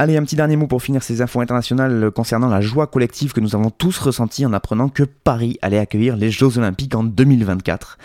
Allez, 0.00 0.16
un 0.16 0.22
petit 0.22 0.36
dernier 0.36 0.54
mot 0.54 0.68
pour 0.68 0.80
finir 0.80 1.02
ces 1.02 1.22
infos 1.22 1.40
internationales 1.40 2.12
concernant 2.12 2.46
la 2.46 2.60
joie 2.60 2.86
collective 2.86 3.32
que 3.32 3.40
nous 3.40 3.56
avons 3.56 3.70
tous 3.70 3.98
ressentie 3.98 4.46
en 4.46 4.52
apprenant 4.52 4.88
que 4.88 5.02
Paris 5.02 5.58
allait 5.60 5.80
accueillir 5.80 6.16
les 6.16 6.30
Jeux 6.30 6.56
Olympiques 6.56 6.94
en 6.94 7.02
2024. 7.02 7.98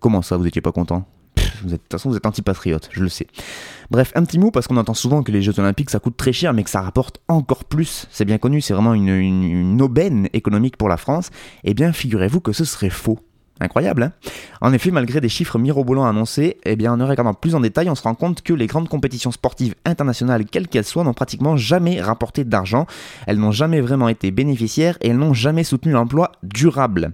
Comment 0.00 0.22
ça, 0.22 0.36
vous 0.38 0.48
étiez 0.48 0.60
pas 0.60 0.72
content? 0.72 1.06
De 1.62 1.76
toute 1.76 1.92
façon, 1.92 2.10
vous 2.10 2.16
êtes 2.16 2.26
anti-patriote, 2.26 2.88
je 2.90 3.00
le 3.00 3.08
sais. 3.08 3.28
Bref, 3.92 4.10
un 4.16 4.24
petit 4.24 4.40
mot 4.40 4.50
parce 4.50 4.66
qu'on 4.66 4.76
entend 4.76 4.94
souvent 4.94 5.22
que 5.22 5.30
les 5.30 5.40
Jeux 5.40 5.56
Olympiques 5.60 5.90
ça 5.90 6.00
coûte 6.00 6.16
très 6.16 6.32
cher, 6.32 6.52
mais 6.52 6.64
que 6.64 6.70
ça 6.70 6.80
rapporte 6.80 7.20
encore 7.28 7.64
plus. 7.64 8.08
C'est 8.10 8.24
bien 8.24 8.38
connu, 8.38 8.60
c'est 8.60 8.74
vraiment 8.74 8.94
une 8.94 9.80
aubaine 9.80 10.28
économique 10.32 10.76
pour 10.76 10.88
la 10.88 10.96
France. 10.96 11.30
Eh 11.62 11.74
bien, 11.74 11.92
figurez-vous 11.92 12.40
que 12.40 12.52
ce 12.52 12.64
serait 12.64 12.90
faux. 12.90 13.20
Incroyable, 13.58 14.02
hein 14.02 14.12
En 14.60 14.74
effet, 14.74 14.90
malgré 14.90 15.20
des 15.20 15.30
chiffres 15.30 15.58
mirobolants 15.58 16.04
annoncés, 16.04 16.58
eh 16.64 16.76
bien, 16.76 17.00
en 17.00 17.06
regardant 17.06 17.32
plus 17.32 17.54
en 17.54 17.60
détail, 17.60 17.88
on 17.88 17.94
se 17.94 18.02
rend 18.02 18.14
compte 18.14 18.42
que 18.42 18.52
les 18.52 18.66
grandes 18.66 18.88
compétitions 18.88 19.30
sportives 19.32 19.74
internationales, 19.86 20.44
quelles 20.44 20.68
qu'elles 20.68 20.84
soient, 20.84 21.04
n'ont 21.04 21.14
pratiquement 21.14 21.56
jamais 21.56 22.00
rapporté 22.00 22.44
d'argent. 22.44 22.86
Elles 23.26 23.38
n'ont 23.38 23.52
jamais 23.52 23.80
vraiment 23.80 24.10
été 24.10 24.30
bénéficiaires 24.30 24.98
et 25.00 25.08
elles 25.08 25.16
n'ont 25.16 25.32
jamais 25.32 25.64
soutenu 25.64 25.92
l'emploi 25.92 26.32
durable. 26.42 27.12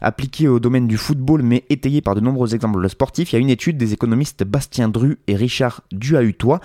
Appliqué 0.00 0.46
au 0.46 0.60
domaine 0.60 0.86
du 0.86 0.96
football, 0.96 1.42
mais 1.42 1.64
étayé 1.70 2.02
par 2.02 2.14
de 2.14 2.20
nombreux 2.20 2.54
exemples 2.54 2.88
sportifs, 2.88 3.32
il 3.32 3.36
y 3.36 3.38
a 3.38 3.40
une 3.40 3.50
étude 3.50 3.76
des 3.76 3.92
économistes 3.92 4.44
Bastien 4.44 4.88
Dru 4.88 5.18
et 5.26 5.34
Richard 5.34 5.80
Duhahutois 5.90 6.60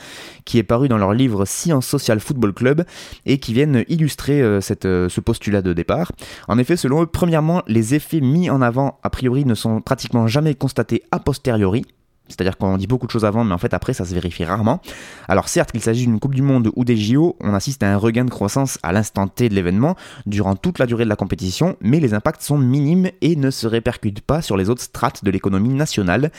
qui 0.46 0.60
est 0.60 0.64
parue 0.64 0.88
dans 0.88 0.98
leur 0.98 1.14
livre 1.14 1.46
Science 1.46 1.88
Social 1.88 2.20
Football 2.20 2.54
Club 2.54 2.86
et 3.26 3.40
qui 3.40 3.54
viennent 3.54 3.84
illustrer 3.90 4.42
euh, 4.42 4.60
euh, 4.86 5.10
ce 5.10 5.22
postulat 5.22 5.62
de 5.62 5.74
départ. 5.74 6.12
En 6.48 6.58
effet, 6.58 6.78
selon 6.78 7.04
eux, 7.04 7.08
premièrement, 7.08 7.64
les 7.68 7.96
effets 7.96 8.22
mis 8.22 8.50
en 8.50 8.62
avant 8.62 9.00
a 9.04 9.10
priori 9.16 9.46
ne 9.46 9.56
sont 9.56 9.80
pratiquement 9.80 10.28
jamais 10.28 10.56
constatés 10.56 11.04
a 11.10 11.20
posteriori. 11.20 11.86
C'est-à-dire 12.28 12.58
qu'on 12.58 12.76
dit 12.76 12.86
beaucoup 12.86 13.06
de 13.06 13.12
choses 13.12 13.24
avant, 13.24 13.46
mais 13.46 13.54
en 13.54 13.58
fait 13.58 13.74
après 13.74 13.94
ça 13.94 14.04
se 14.04 14.14
vérifie 14.14 14.44
rarement. 14.44 14.82
Alors 15.30 15.48
certes 15.48 15.72
qu'il 15.72 15.80
s'agit 15.80 16.06
d'une 16.06 16.20
Coupe 16.20 16.36
du 16.36 16.42
Monde 16.42 16.70
ou 16.76 16.84
des 16.84 16.98
JO, 16.98 17.38
on 17.40 17.54
assiste 17.54 17.82
à 17.82 17.94
un 17.94 17.96
regain 17.96 18.26
de 18.26 18.30
croissance 18.30 18.78
à 18.84 18.92
l'instant 18.92 19.30
T 19.30 19.48
de 19.48 19.56
l'événement, 19.56 19.96
durant 20.26 20.58
toute 20.58 20.80
la 20.80 20.86
durée 20.86 21.06
de 21.06 21.10
la 21.10 21.16
compétition, 21.16 21.78
mais 21.80 22.02
les 22.02 22.14
impacts 22.14 22.42
sont 22.42 22.58
minimes 22.58 23.10
et 23.22 23.38
ne 23.38 23.52
se 23.52 23.68
répercutent 23.68 24.20
pas 24.20 24.42
sur 24.42 24.58
les 24.58 24.70
autres 24.70 24.82
strates 24.82 25.24
de 25.24 25.32
l'économie 25.32 25.70
nationale. 25.70 26.30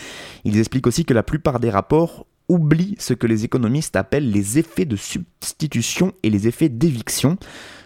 Ils 0.45 0.59
expliquent 0.59 0.87
aussi 0.87 1.07
que 1.07 1.15
la 1.15 1.23
plupart 1.23 1.61
des 1.61 1.71
rapports 1.71 2.27
oublie 2.51 2.95
ce 2.99 3.15
que 3.15 3.27
les 3.27 3.47
économistes 3.47 3.97
appellent 3.97 4.31
les 4.31 4.59
effets 4.59 4.85
de 4.85 4.97
substitution 4.97 6.13
et 6.23 6.29
les 6.29 6.47
effets 6.47 6.69
d'éviction. 6.69 7.39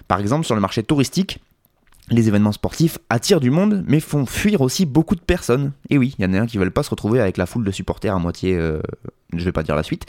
Par 0.08 0.18
exemple, 0.18 0.46
sur 0.46 0.56
le 0.56 0.60
marché 0.60 0.82
touristique, 0.82 1.38
les 2.10 2.28
événements 2.28 2.52
sportifs 2.52 2.98
attirent 3.08 3.40
du 3.40 3.50
monde, 3.50 3.84
mais 3.86 4.00
font 4.00 4.26
fuir 4.26 4.60
aussi 4.60 4.84
beaucoup 4.84 5.14
de 5.14 5.20
personnes. 5.20 5.72
Et 5.88 5.98
oui, 5.98 6.14
il 6.18 6.24
y 6.24 6.28
en 6.28 6.34
a 6.34 6.40
un 6.40 6.46
qui 6.46 6.58
veulent 6.58 6.72
pas 6.72 6.82
se 6.82 6.90
retrouver 6.90 7.20
avec 7.20 7.36
la 7.36 7.46
foule 7.46 7.64
de 7.64 7.70
supporters 7.70 8.14
à 8.14 8.18
moitié 8.18 8.56
euh, 8.56 8.80
je 9.36 9.44
vais 9.44 9.52
pas 9.52 9.62
dire 9.62 9.76
la 9.76 9.82
suite. 9.82 10.06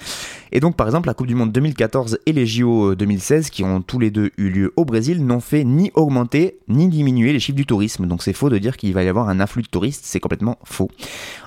Et 0.51 0.59
donc 0.59 0.75
par 0.75 0.87
exemple 0.87 1.07
la 1.07 1.13
Coupe 1.13 1.27
du 1.27 1.35
Monde 1.35 1.51
2014 1.51 2.19
et 2.25 2.33
les 2.33 2.45
JO 2.45 2.95
2016 2.95 3.49
qui 3.49 3.63
ont 3.63 3.81
tous 3.81 3.99
les 3.99 4.11
deux 4.11 4.31
eu 4.37 4.49
lieu 4.49 4.73
au 4.75 4.85
Brésil 4.85 5.25
n'ont 5.25 5.39
fait 5.39 5.63
ni 5.63 5.91
augmenter 5.93 6.59
ni 6.67 6.87
diminuer 6.87 7.33
les 7.33 7.39
chiffres 7.39 7.55
du 7.55 7.65
tourisme. 7.65 8.07
Donc 8.07 8.23
c'est 8.23 8.33
faux 8.33 8.49
de 8.49 8.57
dire 8.57 8.77
qu'il 8.77 8.93
va 8.93 9.03
y 9.03 9.07
avoir 9.07 9.29
un 9.29 9.39
afflux 9.39 9.63
de 9.63 9.67
touristes, 9.67 10.03
c'est 10.05 10.19
complètement 10.19 10.57
faux. 10.63 10.89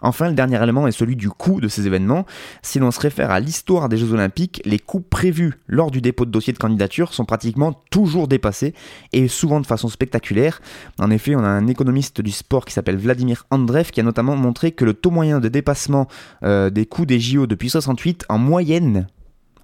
Enfin 0.02 0.28
le 0.28 0.34
dernier 0.34 0.62
élément 0.62 0.86
est 0.86 0.92
celui 0.92 1.16
du 1.16 1.28
coût 1.28 1.60
de 1.60 1.68
ces 1.68 1.86
événements. 1.86 2.26
Si 2.62 2.78
l'on 2.78 2.90
se 2.90 3.00
réfère 3.00 3.30
à 3.30 3.40
l'histoire 3.40 3.88
des 3.88 3.96
Jeux 3.96 4.12
Olympiques, 4.12 4.62
les 4.64 4.78
coûts 4.78 5.00
prévus 5.00 5.54
lors 5.66 5.90
du 5.90 6.00
dépôt 6.00 6.24
de 6.24 6.30
dossier 6.30 6.52
de 6.52 6.58
candidature 6.58 7.14
sont 7.14 7.24
pratiquement 7.24 7.72
toujours 7.90 8.28
dépassés 8.28 8.74
et 9.12 9.28
souvent 9.28 9.60
de 9.60 9.66
façon 9.66 9.88
spectaculaire. 9.88 10.60
En 10.98 11.10
effet, 11.10 11.34
on 11.34 11.44
a 11.44 11.48
un 11.48 11.66
économiste 11.66 12.20
du 12.20 12.30
sport 12.30 12.64
qui 12.64 12.72
s'appelle 12.72 12.96
Vladimir 12.96 13.46
Andreev 13.50 13.90
qui 13.90 14.00
a 14.00 14.02
notamment 14.02 14.36
montré 14.36 14.72
que 14.72 14.84
le 14.84 14.94
taux 14.94 15.10
moyen 15.10 15.40
de 15.40 15.48
dépassement 15.48 16.08
euh, 16.42 16.70
des 16.70 16.86
coûts 16.86 17.06
des 17.06 17.20
JO 17.20 17.46
depuis 17.46 17.63
68 17.68 18.26
en 18.28 18.38
moyenne, 18.38 19.06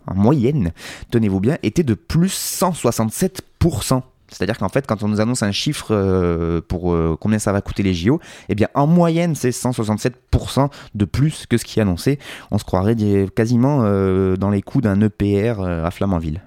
en 0.07 0.15
moyenne, 0.15 0.73
tenez-vous 1.11 1.41
bien, 1.41 1.59
était 1.63 1.83
de 1.83 1.95
plus 1.95 2.33
167%. 2.33 4.03
C'est-à-dire 4.31 4.59
qu'en 4.59 4.69
fait, 4.69 4.87
quand 4.87 5.03
on 5.03 5.09
nous 5.09 5.21
annonce 5.21 5.43
un 5.43 5.53
chiffre 5.53 5.89
euh, 5.91 6.61
pour 6.61 6.93
euh, 6.93 7.17
combien 7.21 7.39
ça 7.39 7.53
va 7.53 7.61
coûter 7.61 7.83
les 7.83 7.95
JO, 7.95 8.21
eh 8.49 8.55
bien 8.55 8.69
en 8.75 8.87
moyenne, 8.87 9.35
c'est 9.35 9.51
167% 9.51 10.71
de 10.95 11.05
plus 11.05 11.47
que 11.47 11.57
ce 11.57 11.65
qui 11.65 11.81
est 11.81 11.83
annoncé. 11.83 12.19
On 12.51 12.59
se 12.59 12.65
croirait 12.65 12.97
quasiment 13.35 13.81
euh, 13.83 14.37
dans 14.37 14.51
les 14.51 14.63
coûts 14.63 14.81
d'un 14.81 15.01
EPR 15.01 15.61
à 15.61 15.91
Flamanville. 15.91 16.41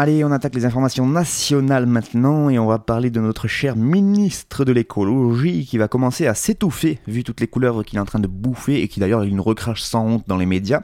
Allez, 0.00 0.22
on 0.22 0.30
attaque 0.30 0.54
les 0.54 0.64
informations 0.64 1.08
nationales 1.08 1.86
maintenant 1.86 2.50
et 2.50 2.56
on 2.60 2.66
va 2.66 2.78
parler 2.78 3.10
de 3.10 3.18
notre 3.18 3.48
cher 3.48 3.74
ministre 3.74 4.64
de 4.64 4.70
l'écologie 4.70 5.66
qui 5.66 5.76
va 5.76 5.88
commencer 5.88 6.28
à 6.28 6.34
s'étouffer 6.34 7.00
vu 7.08 7.24
toutes 7.24 7.40
les 7.40 7.48
couleurs 7.48 7.84
qu'il 7.84 7.98
est 7.98 8.00
en 8.00 8.04
train 8.04 8.20
de 8.20 8.28
bouffer 8.28 8.80
et 8.80 8.86
qui 8.86 9.00
d'ailleurs 9.00 9.24
il 9.24 9.30
une 9.32 9.40
recrache 9.40 9.82
sans 9.82 10.06
honte 10.06 10.24
dans 10.28 10.36
les 10.36 10.46
médias. 10.46 10.82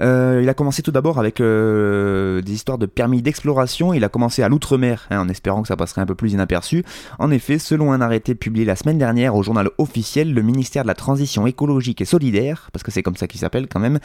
Euh, 0.00 0.40
il 0.42 0.48
a 0.48 0.54
commencé 0.54 0.80
tout 0.82 0.92
d'abord 0.92 1.18
avec 1.18 1.40
euh, 1.40 2.40
des 2.40 2.52
histoires 2.52 2.78
de 2.78 2.86
permis 2.86 3.20
d'exploration. 3.20 3.92
Il 3.92 4.04
a 4.04 4.08
commencé 4.08 4.42
à 4.42 4.48
l'outre-mer, 4.48 5.06
hein, 5.10 5.20
en 5.20 5.28
espérant 5.28 5.62
que 5.62 5.68
ça 5.68 5.76
passerait 5.76 6.00
un 6.00 6.06
peu 6.06 6.14
plus 6.14 6.32
inaperçu. 6.32 6.84
En 7.18 7.30
effet, 7.30 7.58
selon 7.58 7.92
un 7.92 8.00
arrêté 8.00 8.34
publié 8.34 8.64
la 8.64 8.76
semaine 8.76 8.98
dernière 8.98 9.34
au 9.34 9.42
journal 9.42 9.70
officiel, 9.78 10.32
le 10.32 10.42
ministère 10.42 10.84
de 10.84 10.88
la 10.88 10.94
Transition 10.94 11.46
écologique 11.48 12.00
et 12.00 12.04
solidaire, 12.06 12.70
parce 12.72 12.82
que 12.82 12.90
c'est 12.90 13.02
comme 13.02 13.16
ça 13.16 13.26
qu'il 13.26 13.40
s'appelle 13.40 13.66
quand 13.66 13.80
même, 13.80 13.98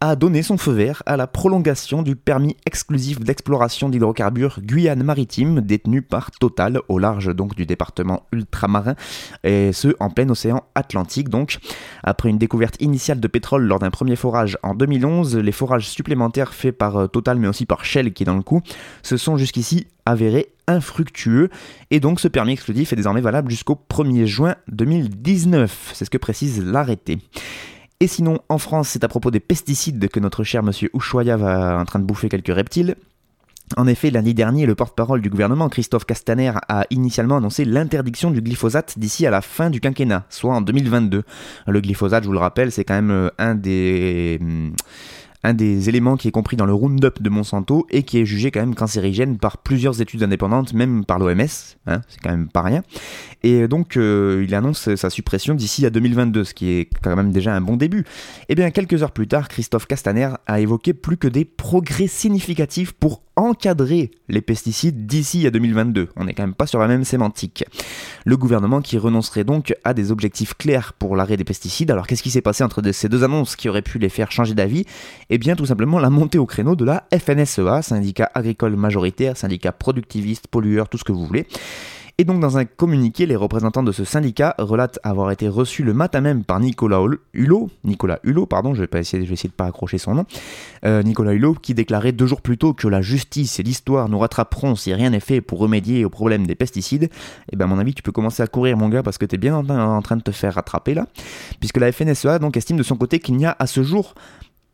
a 0.00 0.14
donné 0.14 0.42
son 0.42 0.58
feu 0.58 0.72
vert 0.72 1.02
à 1.06 1.16
la 1.16 1.26
prolongation 1.26 2.02
du 2.02 2.16
permis 2.16 2.56
exclusif 2.66 3.18
d'exploration 3.18 3.88
d'hydrocarbures 3.88 4.60
Guyane 4.60 5.02
maritime 5.02 5.62
détenu 5.62 6.02
par 6.02 6.30
Total 6.32 6.80
au 6.88 6.98
large 6.98 7.34
donc 7.34 7.54
du 7.54 7.64
département 7.64 8.24
ultramarin 8.30 8.94
et 9.42 9.72
ce 9.72 9.96
en 9.98 10.10
plein 10.10 10.28
océan 10.28 10.64
Atlantique 10.74 11.30
donc. 11.30 11.58
Après 12.02 12.28
une 12.28 12.36
découverte 12.36 12.76
initiale 12.80 13.20
de 13.20 13.28
pétrole 13.28 13.64
lors 13.64 13.78
d'un 13.78 13.90
premier 13.90 14.16
forage 14.16 14.58
en 14.62 14.74
2011 14.74 15.38
les 15.38 15.52
forages 15.52 15.88
supplémentaires 15.88 16.52
faits 16.52 16.76
par 16.76 16.96
euh, 16.96 17.06
Total 17.06 17.38
mais 17.38 17.48
aussi 17.48 17.64
par 17.64 17.84
Shell 17.84 18.12
qui 18.12 18.24
est 18.24 18.26
dans 18.26 18.36
le 18.36 18.42
coup 18.42 18.60
se 19.02 19.16
sont 19.16 19.38
jusqu'ici 19.38 19.86
avérés 20.04 20.52
infructueux. 20.68 21.48
Et 21.90 22.00
donc 22.00 22.20
ce 22.20 22.28
permis 22.28 22.52
exclusif 22.52 22.92
est 22.92 22.96
désormais 22.96 23.20
valable 23.22 23.50
jusqu'au 23.50 23.80
1er 23.90 24.26
juin 24.26 24.56
2019 24.68 25.92
c'est 25.94 26.04
ce 26.04 26.10
que 26.10 26.18
précise 26.18 26.62
l'arrêté 26.62 27.18
et 28.00 28.06
sinon, 28.06 28.40
en 28.48 28.58
France, 28.58 28.88
c'est 28.88 29.04
à 29.04 29.08
propos 29.08 29.30
des 29.30 29.40
pesticides 29.40 30.08
que 30.08 30.20
notre 30.20 30.44
cher 30.44 30.62
monsieur 30.62 30.90
Ushuaïa 30.94 31.36
va 31.36 31.78
en 31.78 31.84
train 31.84 31.98
de 31.98 32.04
bouffer 32.04 32.28
quelques 32.28 32.54
reptiles. 32.54 32.96
En 33.76 33.86
effet, 33.88 34.10
lundi 34.10 34.32
dernier, 34.32 34.64
le 34.64 34.76
porte-parole 34.76 35.20
du 35.20 35.28
gouvernement, 35.28 35.68
Christophe 35.68 36.04
Castaner, 36.04 36.52
a 36.68 36.84
initialement 36.90 37.38
annoncé 37.38 37.64
l'interdiction 37.64 38.30
du 38.30 38.40
glyphosate 38.40 38.96
d'ici 38.96 39.26
à 39.26 39.30
la 39.30 39.40
fin 39.40 39.70
du 39.70 39.80
quinquennat, 39.80 40.24
soit 40.30 40.54
en 40.54 40.60
2022. 40.60 41.24
Le 41.66 41.80
glyphosate, 41.80 42.22
je 42.22 42.28
vous 42.28 42.32
le 42.32 42.38
rappelle, 42.38 42.70
c'est 42.70 42.84
quand 42.84 42.94
même 42.94 43.10
euh, 43.10 43.28
un 43.38 43.56
des 43.56 44.38
un 45.46 45.54
des 45.54 45.88
éléments 45.88 46.16
qui 46.16 46.26
est 46.26 46.32
compris 46.32 46.56
dans 46.56 46.66
le 46.66 46.74
Roundup 46.74 47.22
de 47.22 47.30
Monsanto 47.30 47.86
et 47.90 48.02
qui 48.02 48.18
est 48.18 48.26
jugé 48.26 48.50
quand 48.50 48.58
même 48.58 48.74
cancérigène 48.74 49.38
par 49.38 49.58
plusieurs 49.58 50.00
études 50.00 50.24
indépendantes, 50.24 50.74
même 50.74 51.04
par 51.04 51.20
l'OMS, 51.20 51.40
hein, 51.86 52.00
c'est 52.08 52.20
quand 52.20 52.30
même 52.30 52.48
pas 52.48 52.62
rien. 52.62 52.82
Et 53.44 53.68
donc 53.68 53.96
euh, 53.96 54.44
il 54.44 54.52
annonce 54.56 54.92
sa 54.96 55.08
suppression 55.08 55.54
d'ici 55.54 55.86
à 55.86 55.90
2022, 55.90 56.42
ce 56.42 56.52
qui 56.52 56.70
est 56.70 56.90
quand 57.00 57.14
même 57.14 57.30
déjà 57.30 57.54
un 57.54 57.60
bon 57.60 57.76
début. 57.76 58.00
Et 58.00 58.04
eh 58.50 58.54
bien 58.56 58.72
quelques 58.72 59.04
heures 59.04 59.12
plus 59.12 59.28
tard, 59.28 59.46
Christophe 59.46 59.86
Castaner 59.86 60.30
a 60.48 60.58
évoqué 60.58 60.94
plus 60.94 61.16
que 61.16 61.28
des 61.28 61.44
progrès 61.44 62.08
significatifs 62.08 62.92
pour 62.92 63.22
encadrer 63.36 64.10
les 64.28 64.40
pesticides 64.40 65.06
d'ici 65.06 65.46
à 65.46 65.50
2022. 65.50 66.08
On 66.16 66.24
n'est 66.24 66.32
quand 66.32 66.42
même 66.42 66.54
pas 66.54 66.66
sur 66.66 66.78
la 66.78 66.88
même 66.88 67.04
sémantique. 67.04 67.64
Le 68.24 68.36
gouvernement 68.36 68.80
qui 68.80 68.96
renoncerait 68.96 69.44
donc 69.44 69.74
à 69.84 69.92
des 69.92 70.10
objectifs 70.10 70.54
clairs 70.54 70.94
pour 70.94 71.16
l'arrêt 71.16 71.36
des 71.36 71.44
pesticides. 71.44 71.90
Alors 71.90 72.06
qu'est-ce 72.06 72.22
qui 72.22 72.30
s'est 72.30 72.40
passé 72.40 72.64
entre 72.64 72.82
ces 72.92 73.10
deux 73.10 73.24
annonces 73.24 73.54
qui 73.54 73.68
auraient 73.68 73.82
pu 73.82 73.98
les 73.98 74.08
faire 74.08 74.32
changer 74.32 74.54
d'avis? 74.54 74.86
Eh 75.36 75.38
bien 75.38 75.54
tout 75.54 75.66
simplement 75.66 75.98
la 75.98 76.08
montée 76.08 76.38
au 76.38 76.46
créneau 76.46 76.76
de 76.76 76.86
la 76.86 77.04
FNSEA, 77.12 77.82
syndicat 77.82 78.30
agricole 78.32 78.74
majoritaire, 78.74 79.36
syndicat 79.36 79.70
productiviste, 79.70 80.48
pollueur, 80.48 80.88
tout 80.88 80.96
ce 80.96 81.04
que 81.04 81.12
vous 81.12 81.26
voulez. 81.26 81.46
Et 82.16 82.24
donc 82.24 82.40
dans 82.40 82.56
un 82.56 82.64
communiqué, 82.64 83.26
les 83.26 83.36
représentants 83.36 83.82
de 83.82 83.92
ce 83.92 84.02
syndicat 84.02 84.54
relatent 84.56 84.98
avoir 85.02 85.30
été 85.30 85.46
reçus 85.46 85.82
le 85.82 85.92
matin 85.92 86.22
même 86.22 86.42
par 86.42 86.58
Nicolas 86.58 87.02
Hulot, 87.34 87.68
Nicolas 87.84 88.18
Hulot, 88.24 88.46
pardon, 88.46 88.72
je 88.72 88.80
vais 88.80 88.86
pas 88.86 89.00
essayer, 89.00 89.24
je 89.24 89.28
vais 89.28 89.34
essayer 89.34 89.50
de 89.50 89.54
pas 89.54 89.66
accrocher 89.66 89.98
son 89.98 90.14
nom, 90.14 90.24
euh, 90.86 91.02
Nicolas 91.02 91.34
Hulot 91.34 91.52
qui 91.52 91.74
déclarait 91.74 92.12
deux 92.12 92.26
jours 92.26 92.40
plus 92.40 92.56
tôt 92.56 92.72
que 92.72 92.88
la 92.88 93.02
justice 93.02 93.60
et 93.60 93.62
l'histoire 93.62 94.08
nous 94.08 94.18
rattraperont 94.18 94.74
si 94.74 94.94
rien 94.94 95.10
n'est 95.10 95.20
fait 95.20 95.42
pour 95.42 95.58
remédier 95.58 96.06
au 96.06 96.08
problème 96.08 96.46
des 96.46 96.54
pesticides. 96.54 97.04
Et 97.52 97.56
eh 97.60 97.62
à 97.62 97.66
mon 97.66 97.78
avis, 97.78 97.92
tu 97.92 98.02
peux 98.02 98.12
commencer 98.12 98.42
à 98.42 98.46
courir 98.46 98.78
mon 98.78 98.88
gars 98.88 99.02
parce 99.02 99.18
que 99.18 99.26
tu 99.26 99.34
es 99.34 99.38
bien 99.38 99.54
en, 99.54 100.00
train 100.00 100.16
de 100.16 100.22
te 100.22 100.30
faire 100.30 100.54
rattraper 100.54 100.94
là, 100.94 101.06
puisque 101.60 101.76
la 101.76 101.92
FNSEA 101.92 102.38
donc 102.38 102.56
estime 102.56 102.78
de 102.78 102.82
son 102.82 102.96
côté 102.96 103.18
qu'il 103.18 103.36
n'y 103.36 103.44
a 103.44 103.54
à 103.58 103.66
ce 103.66 103.82
jour 103.82 104.14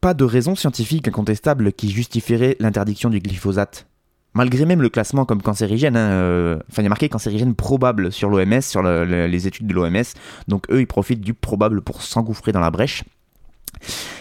pas 0.03 0.13
de 0.13 0.25
raison 0.25 0.55
scientifique 0.55 1.09
incontestable 1.09 1.73
qui 1.73 1.91
justifierait 1.91 2.57
l'interdiction 2.61 3.09
du 3.09 3.21
glyphosate 3.21 3.87
malgré 4.35 4.65
même 4.65 4.83
le 4.83 4.89
classement 4.89 5.25
comme 5.25 5.43
cancérigène, 5.43 5.97
hein, 5.97 6.11
euh, 6.11 6.59
enfin 6.71 6.83
il 6.83 6.85
y 6.85 6.87
a 6.87 6.89
marqué 6.89 7.09
cancérigène 7.09 7.55
probable 7.55 8.11
sur 8.11 8.31
l'OMS, 8.31 8.63
sur 8.63 8.83
les 8.83 9.47
études 9.47 9.67
de 9.67 9.75
l'OMS, 9.75 10.03
donc 10.49 10.71
eux 10.71 10.81
ils 10.81 10.87
profitent 10.87 11.21
du 11.21 11.35
probable 11.35 11.83
pour 11.83 12.03
s'engouffrer 12.03 12.51
dans 12.51 12.61
la 12.61 12.71
brèche. 12.71 13.05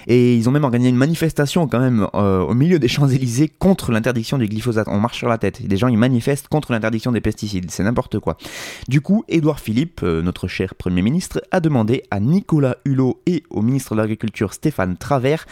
Et 0.08 0.36
ils 0.36 0.50
ont 0.50 0.52
même 0.52 0.64
organisé 0.64 0.90
une 0.90 0.96
manifestation 0.96 1.68
quand 1.68 1.80
même 1.80 2.08
euh, 2.16 2.42
au 2.42 2.54
milieu 2.54 2.80
des 2.80 2.88
Champs-Élysées 2.88 3.50
contre 3.50 3.92
l'interdiction 3.92 4.38
du 4.38 4.48
glyphosate. 4.48 4.88
On 4.90 5.00
marche 5.00 5.18
sur 5.18 5.30
la 5.30 5.38
tête. 5.38 5.66
Des 5.66 5.78
gens 5.78 5.88
ils 5.88 5.98
manifestent 5.98 6.48
contre 6.48 6.72
l'interdiction 6.72 7.12
des 7.12 7.22
pesticides. 7.22 7.72
C'est 7.72 7.84
n'importe 7.84 8.20
quoi. 8.20 8.38
Du 8.88 9.02
coup, 9.02 9.24
Édouard 9.28 9.60
Philippe, 9.60 10.02
euh, 10.04 10.22
notre 10.22 10.48
cher 10.48 10.76
Premier 10.76 11.02
ministre, 11.02 11.42
a 11.52 11.60
demandé 11.60 12.04
à 12.12 12.20
Nicolas 12.20 12.78
Hulot 12.86 13.22
et 13.26 13.44
au 13.50 13.62
ministre 13.62 13.96
de 13.96 14.02
l'Agriculture 14.02 14.54
Stéphane 14.54 14.98
Travers, 14.98 15.46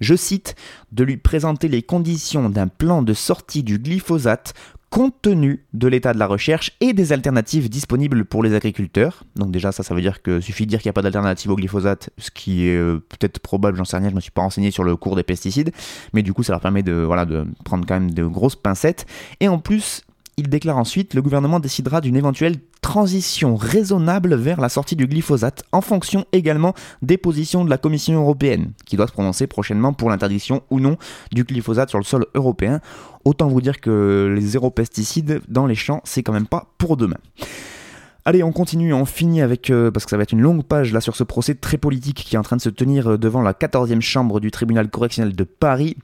je 0.00 0.14
cite, 0.14 0.54
de 0.92 1.04
lui 1.04 1.16
présenter 1.16 1.68
les 1.68 1.82
conditions 1.82 2.48
d'un 2.48 2.68
plan 2.68 3.02
de 3.02 3.14
sortie 3.14 3.62
du 3.62 3.78
glyphosate 3.78 4.54
compte 4.96 5.20
tenu 5.20 5.62
de 5.74 5.88
l'état 5.88 6.14
de 6.14 6.18
la 6.18 6.26
recherche 6.26 6.72
et 6.80 6.94
des 6.94 7.12
alternatives 7.12 7.68
disponibles 7.68 8.24
pour 8.24 8.42
les 8.42 8.54
agriculteurs. 8.54 9.24
Donc 9.34 9.50
déjà 9.50 9.70
ça, 9.70 9.82
ça 9.82 9.94
veut 9.94 10.00
dire 10.00 10.22
que 10.22 10.40
suffit 10.40 10.64
de 10.64 10.70
dire 10.70 10.80
qu'il 10.80 10.88
n'y 10.88 10.90
a 10.90 10.94
pas 10.94 11.02
d'alternative 11.02 11.50
au 11.50 11.54
glyphosate, 11.54 12.08
ce 12.16 12.30
qui 12.30 12.66
est 12.66 12.78
euh, 12.78 13.04
peut-être 13.10 13.38
probable, 13.40 13.76
j'en 13.76 13.84
sais 13.84 13.98
rien, 13.98 14.06
je 14.06 14.12
ne 14.12 14.16
me 14.16 14.20
suis 14.22 14.30
pas 14.30 14.40
renseigné 14.40 14.70
sur 14.70 14.84
le 14.84 14.96
cours 14.96 15.14
des 15.14 15.22
pesticides, 15.22 15.70
mais 16.14 16.22
du 16.22 16.32
coup 16.32 16.42
ça 16.42 16.54
leur 16.54 16.62
permet 16.62 16.82
de, 16.82 17.06
de 17.26 17.46
prendre 17.62 17.84
quand 17.86 18.00
même 18.00 18.10
de 18.12 18.24
grosses 18.24 18.56
pincettes. 18.56 19.04
Et 19.40 19.48
en 19.48 19.58
plus, 19.58 20.00
Il 20.38 20.50
déclare 20.50 20.76
ensuite 20.76 21.14
le 21.14 21.22
gouvernement 21.22 21.60
décidera 21.60 22.02
d'une 22.02 22.14
éventuelle 22.14 22.56
transition 22.82 23.56
raisonnable 23.56 24.34
vers 24.34 24.60
la 24.60 24.68
sortie 24.68 24.94
du 24.94 25.06
glyphosate 25.06 25.64
en 25.72 25.80
fonction 25.80 26.26
également 26.32 26.74
des 27.00 27.16
positions 27.16 27.64
de 27.64 27.70
la 27.70 27.78
Commission 27.78 28.20
européenne, 28.20 28.72
qui 28.84 28.96
doit 28.96 29.06
se 29.06 29.12
prononcer 29.12 29.46
prochainement 29.46 29.94
pour 29.94 30.10
l'interdiction 30.10 30.62
ou 30.68 30.78
non 30.78 30.98
du 31.32 31.44
glyphosate 31.44 31.88
sur 31.88 31.98
le 31.98 32.04
sol 32.04 32.26
européen. 32.34 32.80
Autant 33.24 33.48
vous 33.48 33.62
dire 33.62 33.80
que 33.80 34.30
les 34.36 34.42
zéro 34.42 34.70
pesticides 34.70 35.40
dans 35.48 35.64
les 35.64 35.74
champs, 35.74 36.02
c'est 36.04 36.22
quand 36.22 36.34
même 36.34 36.46
pas 36.46 36.66
pour 36.76 36.98
demain. 36.98 37.16
Allez, 38.26 38.42
on 38.42 38.52
continue, 38.52 38.92
on 38.92 39.06
finit 39.06 39.40
avec, 39.40 39.70
euh, 39.70 39.90
parce 39.90 40.04
que 40.04 40.10
ça 40.10 40.16
va 40.16 40.24
être 40.24 40.32
une 40.32 40.42
longue 40.42 40.64
page 40.64 40.92
là 40.92 41.00
sur 41.00 41.16
ce 41.16 41.24
procès 41.24 41.54
très 41.54 41.78
politique 41.78 42.24
qui 42.24 42.34
est 42.34 42.38
en 42.38 42.42
train 42.42 42.56
de 42.56 42.60
se 42.60 42.68
tenir 42.68 43.12
euh, 43.12 43.16
devant 43.18 43.40
la 43.40 43.52
14e 43.52 44.00
chambre 44.02 44.40
du 44.40 44.50
tribunal 44.50 44.90
correctionnel 44.90 45.34
de 45.34 45.44
Paris. 45.44 45.96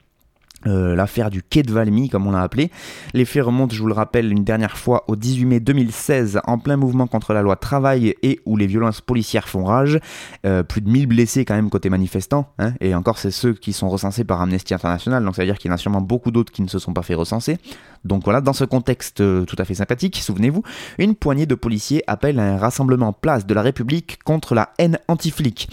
Euh, 0.67 0.95
l'affaire 0.95 1.29
du 1.29 1.43
quai 1.43 1.63
de 1.63 1.71
Valmy, 1.71 2.09
comme 2.09 2.27
on 2.27 2.31
l'a 2.31 2.41
appelé. 2.41 2.71
Les 3.13 3.25
faits 3.25 3.43
remontent, 3.43 3.75
je 3.75 3.81
vous 3.81 3.87
le 3.87 3.93
rappelle, 3.93 4.31
une 4.31 4.43
dernière 4.43 4.77
fois 4.77 5.03
au 5.07 5.15
18 5.15 5.45
mai 5.45 5.59
2016, 5.59 6.39
en 6.45 6.57
plein 6.57 6.77
mouvement 6.77 7.07
contre 7.07 7.33
la 7.33 7.41
loi 7.41 7.55
travail 7.55 8.15
et 8.21 8.39
où 8.45 8.55
les 8.55 8.67
violences 8.67 9.01
policières 9.01 9.47
font 9.47 9.65
rage. 9.65 9.99
Euh, 10.45 10.63
plus 10.63 10.81
de 10.81 10.89
1000 10.89 11.07
blessés 11.07 11.45
quand 11.45 11.55
même 11.55 11.69
côté 11.69 11.89
manifestants, 11.89 12.47
hein, 12.59 12.73
et 12.79 12.95
encore 12.95 13.17
c'est 13.17 13.31
ceux 13.31 13.53
qui 13.53 13.73
sont 13.73 13.89
recensés 13.89 14.23
par 14.23 14.41
Amnesty 14.41 14.73
International, 14.73 15.23
donc 15.23 15.35
ça 15.35 15.41
veut 15.41 15.47
dire 15.47 15.57
qu'il 15.57 15.69
y 15.69 15.71
en 15.71 15.75
a 15.75 15.77
sûrement 15.77 16.01
beaucoup 16.01 16.31
d'autres 16.31 16.51
qui 16.51 16.61
ne 16.61 16.67
se 16.67 16.79
sont 16.79 16.93
pas 16.93 17.03
fait 17.03 17.15
recenser. 17.15 17.57
Donc 18.05 18.23
voilà, 18.23 18.41
dans 18.41 18.53
ce 18.53 18.65
contexte 18.65 19.21
euh, 19.21 19.45
tout 19.45 19.55
à 19.59 19.65
fait 19.65 19.75
sympathique, 19.75 20.17
souvenez-vous, 20.17 20.63
une 20.97 21.15
poignée 21.15 21.45
de 21.45 21.55
policiers 21.55 22.03
appelle 22.07 22.39
à 22.39 22.53
un 22.53 22.57
rassemblement 22.57 23.13
place 23.13 23.45
de 23.45 23.53
la 23.53 23.61
République 23.61 24.19
contre 24.23 24.55
la 24.55 24.73
haine 24.77 24.99
anti-flic. 25.07 25.69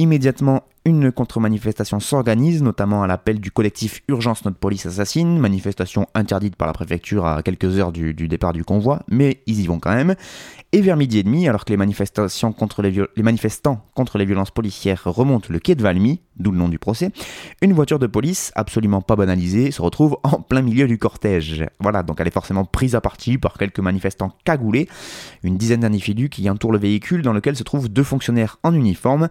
Immédiatement, 0.00 0.62
une 0.84 1.10
contre-manifestation 1.10 1.98
s'organise, 1.98 2.62
notamment 2.62 3.02
à 3.02 3.08
l'appel 3.08 3.40
du 3.40 3.50
collectif 3.50 4.00
Urgence 4.06 4.44
Notre 4.44 4.56
Police 4.56 4.86
Assassine, 4.86 5.40
manifestation 5.40 6.06
interdite 6.14 6.54
par 6.54 6.68
la 6.68 6.72
préfecture 6.72 7.26
à 7.26 7.42
quelques 7.42 7.78
heures 7.78 7.90
du, 7.90 8.14
départ 8.14 8.52
du 8.52 8.62
convoi, 8.62 9.00
mais 9.08 9.42
ils 9.46 9.60
y 9.60 9.66
vont 9.66 9.80
quand 9.80 9.92
même. 9.92 10.14
Et 10.70 10.82
vers 10.82 10.96
midi 10.96 11.18
et 11.18 11.24
demi, 11.24 11.48
alors 11.48 11.64
que 11.64 11.70
les, 11.70 11.76
manifestations 11.76 12.52
contre 12.52 12.82
les, 12.82 12.92
les 13.16 13.22
manifestants 13.24 13.84
contre 13.94 14.18
les 14.18 14.24
violences 14.24 14.52
policières 14.52 15.02
remontent 15.04 15.48
le 15.50 15.58
quai 15.58 15.74
de 15.74 15.82
Valmy, 15.82 16.20
d'où 16.36 16.52
le 16.52 16.58
nom 16.58 16.68
du 16.68 16.78
procès, 16.78 17.10
une 17.60 17.72
voiture 17.72 17.98
de 17.98 18.06
police, 18.06 18.52
absolument 18.54 19.02
pas 19.02 19.16
banalisée, 19.16 19.72
se 19.72 19.82
retrouve 19.82 20.16
en 20.22 20.40
plein 20.40 20.62
milieu 20.62 20.86
du 20.86 20.96
cortège. 20.96 21.66
Voilà, 21.80 22.04
donc 22.04 22.20
elle 22.20 22.28
est 22.28 22.32
forcément 22.32 22.64
prise 22.64 22.94
à 22.94 23.00
partie 23.00 23.36
par 23.36 23.58
quelques 23.58 23.80
manifestants 23.80 24.32
cagoulés, 24.44 24.88
une 25.42 25.56
dizaine 25.56 25.80
d'individus 25.80 26.28
qui 26.28 26.48
entourent 26.48 26.72
le 26.72 26.78
véhicule 26.78 27.22
dans 27.22 27.32
lequel 27.32 27.56
se 27.56 27.64
trouvent 27.64 27.88
deux 27.88 28.04
fonctionnaires 28.04 28.58
en 28.62 28.72
uniforme. 28.72 29.28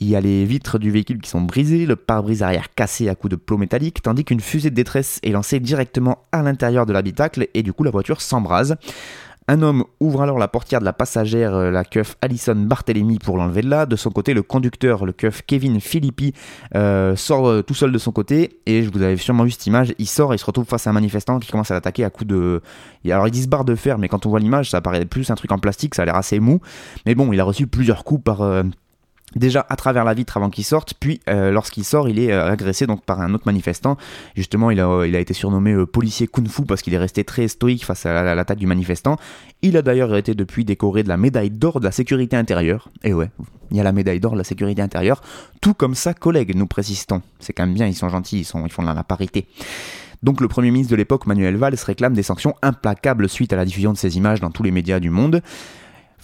Il 0.00 0.08
y 0.08 0.16
a 0.16 0.20
les 0.20 0.44
vitres 0.44 0.78
du 0.78 0.90
véhicule 0.90 1.20
qui 1.20 1.30
sont 1.30 1.40
brisées, 1.40 1.86
le 1.86 1.96
pare-brise 1.96 2.42
arrière 2.42 2.74
cassé 2.74 3.08
à 3.08 3.14
coups 3.14 3.30
de 3.30 3.36
plomb 3.36 3.58
métallique, 3.58 4.02
tandis 4.02 4.24
qu'une 4.24 4.40
fusée 4.40 4.70
de 4.70 4.74
détresse 4.74 5.20
est 5.22 5.30
lancée 5.30 5.60
directement 5.60 6.18
à 6.32 6.42
l'intérieur 6.42 6.86
de 6.86 6.92
l'habitacle 6.92 7.48
et 7.54 7.62
du 7.62 7.72
coup 7.72 7.84
la 7.84 7.90
voiture 7.90 8.20
s'embrase. 8.20 8.76
Un 9.46 9.60
homme 9.60 9.84
ouvre 10.00 10.22
alors 10.22 10.38
la 10.38 10.48
portière 10.48 10.80
de 10.80 10.86
la 10.86 10.94
passagère, 10.94 11.54
euh, 11.54 11.70
la 11.70 11.84
keuf 11.84 12.16
Alison 12.22 12.54
Barthélemy, 12.54 13.18
pour 13.18 13.36
l'enlever 13.36 13.60
de 13.60 13.68
là. 13.68 13.84
De 13.84 13.94
son 13.94 14.10
côté, 14.10 14.32
le 14.32 14.42
conducteur, 14.42 15.04
le 15.04 15.12
keuf 15.12 15.42
Kevin 15.46 15.80
Philippi, 15.80 16.32
euh, 16.74 17.14
sort 17.14 17.46
euh, 17.46 17.60
tout 17.60 17.74
seul 17.74 17.92
de 17.92 17.98
son 17.98 18.10
côté. 18.10 18.58
Et 18.64 18.82
je 18.82 18.90
vous 18.90 19.02
avais 19.02 19.18
sûrement 19.18 19.44
vu 19.44 19.50
cette 19.50 19.66
image. 19.66 19.94
Il 19.98 20.08
sort 20.08 20.32
et 20.32 20.38
se 20.38 20.46
retrouve 20.46 20.64
face 20.64 20.86
à 20.86 20.90
un 20.90 20.94
manifestant 20.94 21.40
qui 21.40 21.50
commence 21.50 21.70
à 21.70 21.74
l'attaquer 21.74 22.04
à 22.04 22.10
coups 22.10 22.28
de. 22.28 22.62
Alors, 23.04 23.28
ils 23.28 23.32
disent 23.32 23.48
barre 23.48 23.66
de 23.66 23.74
fer, 23.74 23.98
mais 23.98 24.08
quand 24.08 24.24
on 24.24 24.30
voit 24.30 24.40
l'image, 24.40 24.70
ça 24.70 24.80
paraît 24.80 25.04
plus 25.04 25.28
un 25.30 25.34
truc 25.34 25.52
en 25.52 25.58
plastique, 25.58 25.94
ça 25.94 26.02
a 26.02 26.04
l'air 26.06 26.16
assez 26.16 26.40
mou. 26.40 26.60
Mais 27.04 27.14
bon, 27.14 27.30
il 27.30 27.38
a 27.38 27.44
reçu 27.44 27.66
plusieurs 27.66 28.02
coups 28.02 28.24
par 28.24 28.40
déjà 29.36 29.66
à 29.68 29.76
travers 29.76 30.04
la 30.04 30.14
vitre 30.14 30.36
avant 30.36 30.50
qu'il 30.50 30.64
sorte, 30.64 30.94
puis 30.94 31.20
euh, 31.28 31.50
lorsqu'il 31.50 31.84
sort, 31.84 32.08
il 32.08 32.18
est 32.18 32.32
euh, 32.32 32.50
agressé 32.50 32.86
donc 32.86 33.04
par 33.04 33.20
un 33.20 33.34
autre 33.34 33.44
manifestant. 33.46 33.96
Justement, 34.36 34.70
il 34.70 34.80
a, 34.80 34.88
a 34.88 35.06
été 35.06 35.34
surnommé 35.34 35.72
euh, 35.72 35.86
policier 35.86 36.26
kung 36.26 36.48
fu 36.48 36.62
parce 36.62 36.82
qu'il 36.82 36.94
est 36.94 36.98
resté 36.98 37.24
très 37.24 37.48
stoïque 37.48 37.84
face 37.84 38.06
à 38.06 38.34
l'attaque 38.34 38.58
du 38.58 38.66
manifestant. 38.66 39.16
Il 39.62 39.76
a 39.76 39.82
d'ailleurs 39.82 40.14
été 40.16 40.34
depuis 40.34 40.64
décoré 40.64 41.02
de 41.02 41.08
la 41.08 41.16
médaille 41.16 41.50
d'or 41.50 41.80
de 41.80 41.84
la 41.84 41.92
sécurité 41.92 42.36
intérieure. 42.36 42.88
Et 43.02 43.12
ouais, 43.12 43.30
il 43.70 43.76
y 43.76 43.80
a 43.80 43.82
la 43.82 43.92
médaille 43.92 44.20
d'or 44.20 44.32
de 44.32 44.38
la 44.38 44.44
sécurité 44.44 44.82
intérieure, 44.82 45.22
tout 45.60 45.74
comme 45.74 45.94
sa 45.94 46.14
collègue, 46.14 46.54
nous 46.54 46.66
précisons. 46.66 47.22
C'est 47.40 47.52
quand 47.52 47.66
même 47.66 47.74
bien, 47.74 47.86
ils 47.86 47.94
sont 47.94 48.08
gentils, 48.08 48.40
ils, 48.40 48.44
font 48.44 48.82
de 48.82 48.86
la 48.86 49.04
parité. 49.04 49.46
Donc 50.22 50.40
le 50.40 50.48
Premier 50.48 50.70
ministre 50.70 50.90
de 50.90 50.96
l'époque, 50.96 51.26
Manuel 51.26 51.56
Valls, 51.56 51.76
réclame 51.84 52.14
des 52.14 52.22
sanctions 52.22 52.54
implacables 52.62 53.28
suite 53.28 53.52
à 53.52 53.56
la 53.56 53.64
diffusion 53.64 53.92
de 53.92 53.98
ces 53.98 54.16
images 54.16 54.40
dans 54.40 54.50
tous 54.50 54.62
les 54.62 54.70
médias 54.70 55.00
du 55.00 55.10
monde 55.10 55.42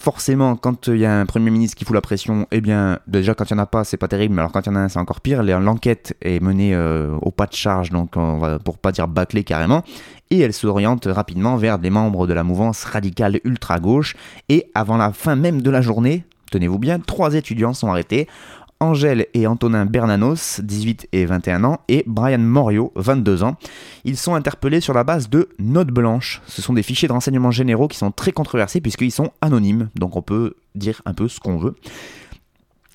forcément, 0.01 0.55
quand 0.55 0.87
il 0.87 0.97
y 0.97 1.05
a 1.05 1.19
un 1.19 1.27
Premier 1.27 1.51
ministre 1.51 1.77
qui 1.77 1.85
fout 1.85 1.93
la 1.93 2.01
pression, 2.01 2.47
eh 2.51 2.59
bien, 2.59 2.97
déjà, 3.05 3.35
quand 3.35 3.49
il 3.49 3.53
n'y 3.53 3.59
en 3.59 3.63
a 3.63 3.67
pas, 3.67 3.83
c'est 3.83 3.97
pas 3.97 4.07
terrible, 4.07 4.33
mais 4.33 4.41
alors 4.41 4.51
quand 4.51 4.65
il 4.65 4.69
y 4.69 4.71
en 4.71 4.75
a 4.75 4.79
un, 4.79 4.89
c'est 4.89 4.97
encore 4.97 5.21
pire. 5.21 5.43
L'enquête 5.43 6.17
est 6.21 6.41
menée 6.41 6.73
euh, 6.73 7.15
au 7.21 7.29
pas 7.29 7.45
de 7.45 7.53
charge, 7.53 7.91
donc 7.91 8.17
on 8.17 8.39
va, 8.39 8.57
pour 8.57 8.79
pas 8.79 8.91
dire 8.91 9.07
bâclée 9.07 9.43
carrément, 9.43 9.83
et 10.31 10.39
elle 10.39 10.53
s'oriente 10.53 11.05
rapidement 11.05 11.55
vers 11.55 11.77
des 11.77 11.91
membres 11.91 12.25
de 12.25 12.33
la 12.33 12.43
mouvance 12.43 12.83
radicale 12.83 13.39
ultra-gauche, 13.43 14.15
et 14.49 14.71
avant 14.73 14.97
la 14.97 15.13
fin 15.13 15.35
même 15.35 15.61
de 15.61 15.69
la 15.69 15.81
journée, 15.81 16.25
tenez-vous 16.49 16.79
bien, 16.79 16.99
trois 16.99 17.35
étudiants 17.35 17.73
sont 17.73 17.89
arrêtés 17.89 18.27
Angèle 18.81 19.27
et 19.35 19.45
Antonin 19.45 19.85
Bernanos, 19.85 20.59
18 20.61 21.07
et 21.13 21.25
21 21.25 21.63
ans, 21.63 21.79
et 21.87 22.03
Brian 22.07 22.39
Morio, 22.39 22.91
22 22.95 23.43
ans. 23.43 23.55
Ils 24.03 24.17
sont 24.17 24.33
interpellés 24.33 24.81
sur 24.81 24.95
la 24.95 25.03
base 25.03 25.29
de 25.29 25.49
notes 25.59 25.91
blanches. 25.91 26.41
Ce 26.47 26.61
sont 26.61 26.73
des 26.73 26.83
fichiers 26.83 27.07
de 27.07 27.13
renseignements 27.13 27.51
généraux 27.51 27.87
qui 27.87 27.97
sont 27.97 28.11
très 28.11 28.31
controversés 28.31 28.81
puisqu'ils 28.81 29.11
sont 29.11 29.31
anonymes, 29.41 29.89
donc 29.95 30.15
on 30.15 30.23
peut 30.23 30.55
dire 30.73 31.01
un 31.05 31.13
peu 31.13 31.27
ce 31.27 31.39
qu'on 31.39 31.57
veut. 31.57 31.75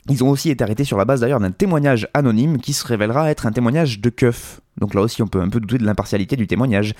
Ils 0.09 0.22
ont 0.22 0.31
aussi 0.31 0.51
été 0.51 0.62
arrêtés 0.62 0.85
sur 0.85 0.96
la 0.96 1.05
base 1.05 1.20
d'ailleurs 1.20 1.40
d'un 1.40 1.51
témoignage 1.51 2.09
anonyme 2.14 2.59
qui 2.59 2.72
se 2.72 2.87
révélera 2.87 3.31
être 3.31 3.46
un 3.46 3.53
témoignage 3.53 4.01
de 4.01 4.11
keuf. 4.11 4.61
Donc 4.79 4.94
là 4.94 5.01
aussi 5.01 5.22
on 5.22 5.27
peut 5.27 5.40
un 5.40 5.49
peu 5.49 5.59
douter 5.59 5.79
de 5.79 5.85
l'impartialité 5.85 6.37
du 6.37 6.49
témoignage. 6.49 6.94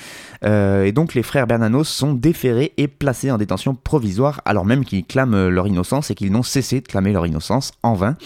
Euh, 0.45 0.85
et 0.85 0.93
donc 0.93 1.15
les 1.15 1.23
frères 1.23 1.47
Bernanos 1.47 1.89
sont 1.89 2.15
déférés 2.15 2.73
et 2.77 2.89
placés 2.89 3.31
en 3.31 3.39
détention 3.39 3.75
provisoire 3.75 4.41
alors 4.45 4.65
même 4.65 4.85
qu'ils 4.85 5.05
clament 5.05 5.49
leur 5.49 5.67
innocence 5.67 6.11
et 6.11 6.15
qu'ils 6.15 6.33
n'ont 6.33 6.43
cessé 6.43 6.81
de 6.81 6.87
clamer 6.87 7.13
leur 7.13 7.27
innocence 7.27 7.73
en 7.83 7.95
vain. 7.95 8.17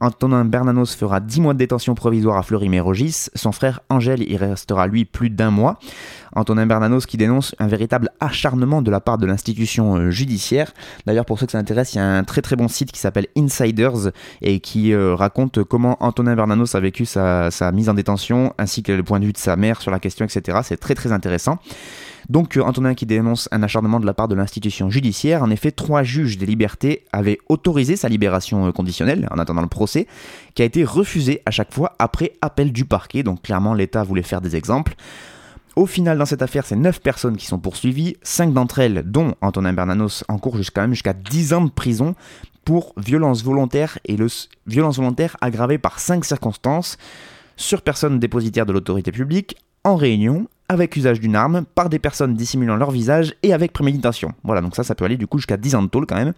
Antonin 0.00 0.46
Bernanos 0.46 0.94
fera 0.96 1.20
10 1.20 1.40
mois 1.42 1.52
de 1.52 1.58
détention 1.58 1.94
provisoire 1.94 2.38
à 2.38 2.42
Fleury-Mérogis. 2.42 3.28
Son 3.34 3.52
frère 3.52 3.80
Angèle 3.90 4.22
y 4.22 4.36
restera 4.36 4.86
lui 4.86 5.04
plus 5.04 5.28
d'un 5.28 5.50
mois. 5.50 5.78
Antonin 6.34 6.64
Bernanos 6.66 7.04
qui 7.04 7.18
dénonce 7.18 7.54
un 7.58 7.66
véritable 7.66 8.08
acharnement 8.18 8.80
de 8.80 8.90
la 8.90 9.00
part 9.00 9.18
de 9.18 9.26
l'institution 9.26 9.96
euh, 9.96 10.10
judiciaire. 10.10 10.72
D'ailleurs, 11.04 11.26
pour 11.26 11.38
ceux 11.38 11.44
que 11.44 11.52
ça 11.52 11.58
intéresse, 11.58 11.94
il 11.94 11.98
y 11.98 12.00
a 12.00 12.06
un 12.06 12.24
très 12.24 12.40
très 12.40 12.56
bon 12.56 12.68
site 12.68 12.92
qui 12.92 12.98
s'appelle 12.98 13.26
Insiders 13.36 14.10
et 14.40 14.60
qui 14.60 14.94
euh, 14.94 15.14
raconte 15.14 15.62
comment 15.64 16.02
Antonin 16.02 16.34
Bernanos 16.34 16.74
a 16.74 16.80
vécu 16.80 17.04
sa, 17.04 17.50
sa 17.50 17.70
mise 17.70 17.90
en 17.90 17.94
détention 17.94 18.54
ainsi 18.56 18.82
que 18.82 18.92
le 18.92 19.02
point 19.02 19.20
de 19.20 19.26
vue 19.26 19.32
de 19.32 19.38
sa 19.38 19.56
mère 19.56 19.82
sur 19.82 19.90
la 19.90 19.98
question, 19.98 20.24
etc. 20.24 20.60
C'est 20.62 20.78
très 20.78 20.94
très 20.94 21.12
intéressant. 21.12 21.58
Donc 22.28 22.56
euh, 22.56 22.62
Antonin 22.62 22.94
qui 22.94 23.06
dénonce 23.06 23.48
un 23.52 23.62
acharnement 23.62 24.00
de 24.00 24.06
la 24.06 24.14
part 24.14 24.28
de 24.28 24.34
l'institution 24.34 24.90
judiciaire. 24.90 25.42
En 25.42 25.50
effet, 25.50 25.70
trois 25.70 26.02
juges 26.02 26.38
des 26.38 26.46
libertés 26.46 27.04
avaient 27.12 27.38
autorisé 27.48 27.96
sa 27.96 28.08
libération 28.08 28.66
euh, 28.66 28.72
conditionnelle 28.72 29.28
en 29.30 29.38
attendant 29.38 29.62
le 29.62 29.68
procès, 29.68 30.06
qui 30.54 30.62
a 30.62 30.64
été 30.64 30.84
refusé 30.84 31.42
à 31.46 31.50
chaque 31.50 31.72
fois 31.72 31.94
après 31.98 32.32
appel 32.42 32.72
du 32.72 32.84
parquet. 32.84 33.22
Donc 33.22 33.42
clairement, 33.42 33.74
l'État 33.74 34.02
voulait 34.02 34.22
faire 34.22 34.40
des 34.40 34.56
exemples. 34.56 34.94
Au 35.76 35.86
final, 35.86 36.18
dans 36.18 36.26
cette 36.26 36.42
affaire, 36.42 36.66
c'est 36.66 36.76
9 36.76 37.00
personnes 37.00 37.36
qui 37.36 37.46
sont 37.46 37.58
poursuivies, 37.58 38.16
5 38.22 38.52
d'entre 38.52 38.80
elles, 38.80 39.04
dont 39.06 39.34
Antonin 39.40 39.72
Bernanos, 39.72 40.24
encourent 40.28 40.56
jusqu'à 40.56 40.82
même 40.82 40.92
jusqu'à 40.92 41.12
10 41.12 41.54
ans 41.54 41.64
de 41.64 41.70
prison 41.70 42.16
pour 42.64 42.92
violence 42.96 43.42
volontaire 43.44 43.98
et 44.04 44.16
le 44.16 44.26
violence 44.66 44.96
volontaire 44.96 45.36
aggravée 45.40 45.78
par 45.78 46.00
5 46.00 46.24
circonstances 46.24 46.98
sur 47.56 47.82
personne 47.82 48.18
dépositaire 48.18 48.66
de 48.66 48.72
l'autorité 48.72 49.12
publique, 49.12 49.56
en 49.84 49.96
réunion, 49.96 50.48
avec 50.70 50.94
usage 50.94 51.18
d'une 51.18 51.34
arme, 51.34 51.64
par 51.74 51.88
des 51.88 51.98
personnes 51.98 52.34
dissimulant 52.34 52.76
leur 52.76 52.92
visage 52.92 53.34
et 53.42 53.52
avec 53.52 53.72
préméditation. 53.72 54.32
Voilà, 54.44 54.60
donc 54.60 54.76
ça, 54.76 54.84
ça 54.84 54.94
peut 54.94 55.04
aller 55.04 55.16
du 55.16 55.26
coup 55.26 55.38
jusqu'à 55.38 55.56
10 55.56 55.74
ans 55.74 55.82
de 55.82 55.88
tôle 55.88 56.06
quand 56.06 56.14
même. 56.14 56.32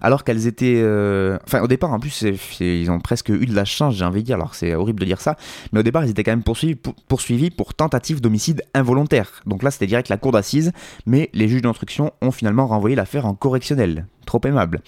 Alors 0.00 0.22
qu'elles 0.22 0.46
étaient. 0.46 0.76
Euh, 0.76 1.36
enfin, 1.44 1.60
au 1.60 1.66
départ, 1.66 1.92
en 1.92 1.98
plus, 1.98 2.24
ils 2.60 2.88
ont 2.92 3.00
presque 3.00 3.30
eu 3.30 3.44
de 3.44 3.54
la 3.56 3.64
chance, 3.64 3.96
j'ai 3.96 4.04
envie 4.04 4.20
de 4.20 4.26
dire. 4.26 4.36
Alors, 4.36 4.54
c'est 4.54 4.72
horrible 4.76 5.00
de 5.00 5.04
dire 5.04 5.20
ça. 5.20 5.36
Mais 5.72 5.80
au 5.80 5.82
départ, 5.82 6.04
ils 6.04 6.10
étaient 6.10 6.22
quand 6.22 6.30
même 6.30 6.44
poursuivis 6.44 7.50
pour, 7.50 7.74
tentative 7.74 8.20
d'homicide 8.20 8.62
involontaire. 8.72 9.42
Donc 9.46 9.64
là, 9.64 9.72
c'était 9.72 9.88
direct 9.88 10.08
la 10.10 10.16
cour 10.16 10.30
d'assises. 10.30 10.70
Mais 11.04 11.28
les 11.32 11.48
juges 11.48 11.62
d'instruction 11.62 12.12
ont 12.22 12.30
finalement 12.30 12.68
renvoyé 12.68 12.94
l'affaire 12.94 13.26
en 13.26 13.34
correctionnel. 13.34 14.06
Trop 14.26 14.40
aimable. 14.44 14.80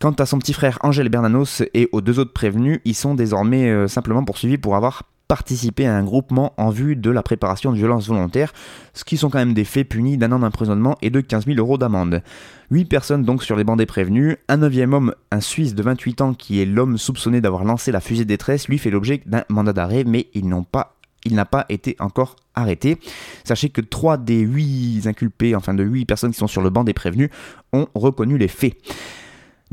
Quant 0.00 0.10
à 0.10 0.26
son 0.26 0.40
petit 0.40 0.54
frère 0.54 0.78
Angèle 0.82 1.08
Bernanos 1.08 1.62
et 1.72 1.88
aux 1.92 2.00
deux 2.00 2.18
autres 2.18 2.32
prévenus, 2.32 2.80
ils 2.84 2.96
sont 2.96 3.14
désormais 3.14 3.70
euh, 3.70 3.86
simplement 3.86 4.24
poursuivis 4.24 4.58
pour 4.58 4.74
avoir 4.74 5.04
participer 5.28 5.86
à 5.86 5.96
un 5.96 6.04
groupement 6.04 6.52
en 6.56 6.70
vue 6.70 6.96
de 6.96 7.10
la 7.10 7.22
préparation 7.22 7.72
de 7.72 7.76
violences 7.76 8.08
volontaires, 8.08 8.52
ce 8.92 9.04
qui 9.04 9.16
sont 9.16 9.30
quand 9.30 9.38
même 9.38 9.54
des 9.54 9.64
faits 9.64 9.88
punis 9.88 10.18
d'un 10.18 10.32
an 10.32 10.38
d'emprisonnement 10.38 10.96
et 11.02 11.10
de 11.10 11.20
15 11.20 11.46
000 11.46 11.58
euros 11.58 11.78
d'amende. 11.78 12.22
8 12.70 12.84
personnes 12.86 13.22
donc 13.24 13.42
sur 13.42 13.56
les 13.56 13.64
bancs 13.64 13.78
des 13.78 13.86
prévenus, 13.86 14.36
un 14.48 14.58
neuvième 14.58 14.92
homme, 14.92 15.14
un 15.30 15.40
Suisse 15.40 15.74
de 15.74 15.82
28 15.82 16.20
ans 16.20 16.34
qui 16.34 16.60
est 16.60 16.66
l'homme 16.66 16.98
soupçonné 16.98 17.40
d'avoir 17.40 17.64
lancé 17.64 17.92
la 17.92 18.00
fusée 18.00 18.24
de 18.24 18.28
détresse, 18.28 18.68
lui 18.68 18.78
fait 18.78 18.90
l'objet 18.90 19.22
d'un 19.26 19.44
mandat 19.48 19.72
d'arrêt, 19.72 20.04
mais 20.04 20.28
il 20.34 20.46
n'a 20.48 21.44
pas 21.44 21.66
été 21.68 21.96
encore 22.00 22.36
arrêté. 22.54 22.98
Sachez 23.44 23.70
que 23.70 23.80
3 23.80 24.18
des 24.18 24.40
8 24.40 25.06
inculpés, 25.06 25.56
enfin 25.56 25.74
de 25.74 25.82
8 25.82 26.04
personnes 26.04 26.32
qui 26.32 26.38
sont 26.38 26.46
sur 26.46 26.62
le 26.62 26.70
banc 26.70 26.84
des 26.84 26.94
prévenus, 26.94 27.30
ont 27.72 27.86
reconnu 27.94 28.38
les 28.38 28.48
faits. 28.48 28.76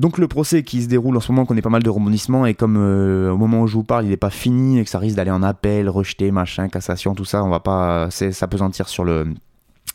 Donc 0.01 0.17
le 0.17 0.27
procès 0.27 0.63
qui 0.63 0.81
se 0.81 0.87
déroule 0.87 1.15
en 1.15 1.19
ce 1.19 1.31
moment 1.31 1.45
connaît 1.45 1.61
pas 1.61 1.69
mal 1.69 1.83
de 1.83 1.89
rebondissements 1.91 2.47
et 2.47 2.55
comme 2.55 2.75
euh, 2.75 3.31
au 3.31 3.37
moment 3.37 3.61
où 3.61 3.67
je 3.67 3.75
vous 3.75 3.83
parle 3.83 4.03
il 4.03 4.09
n'est 4.09 4.17
pas 4.17 4.31
fini 4.31 4.79
et 4.79 4.83
que 4.83 4.89
ça 4.89 4.97
risque 4.97 5.15
d'aller 5.15 5.29
en 5.29 5.43
appel, 5.43 5.87
rejeté, 5.89 6.31
machin, 6.31 6.69
cassation, 6.69 7.13
tout 7.13 7.23
ça, 7.23 7.43
on 7.43 7.49
va 7.49 7.59
pas 7.59 8.09
s'apesantir 8.09 8.89
sur 8.89 9.05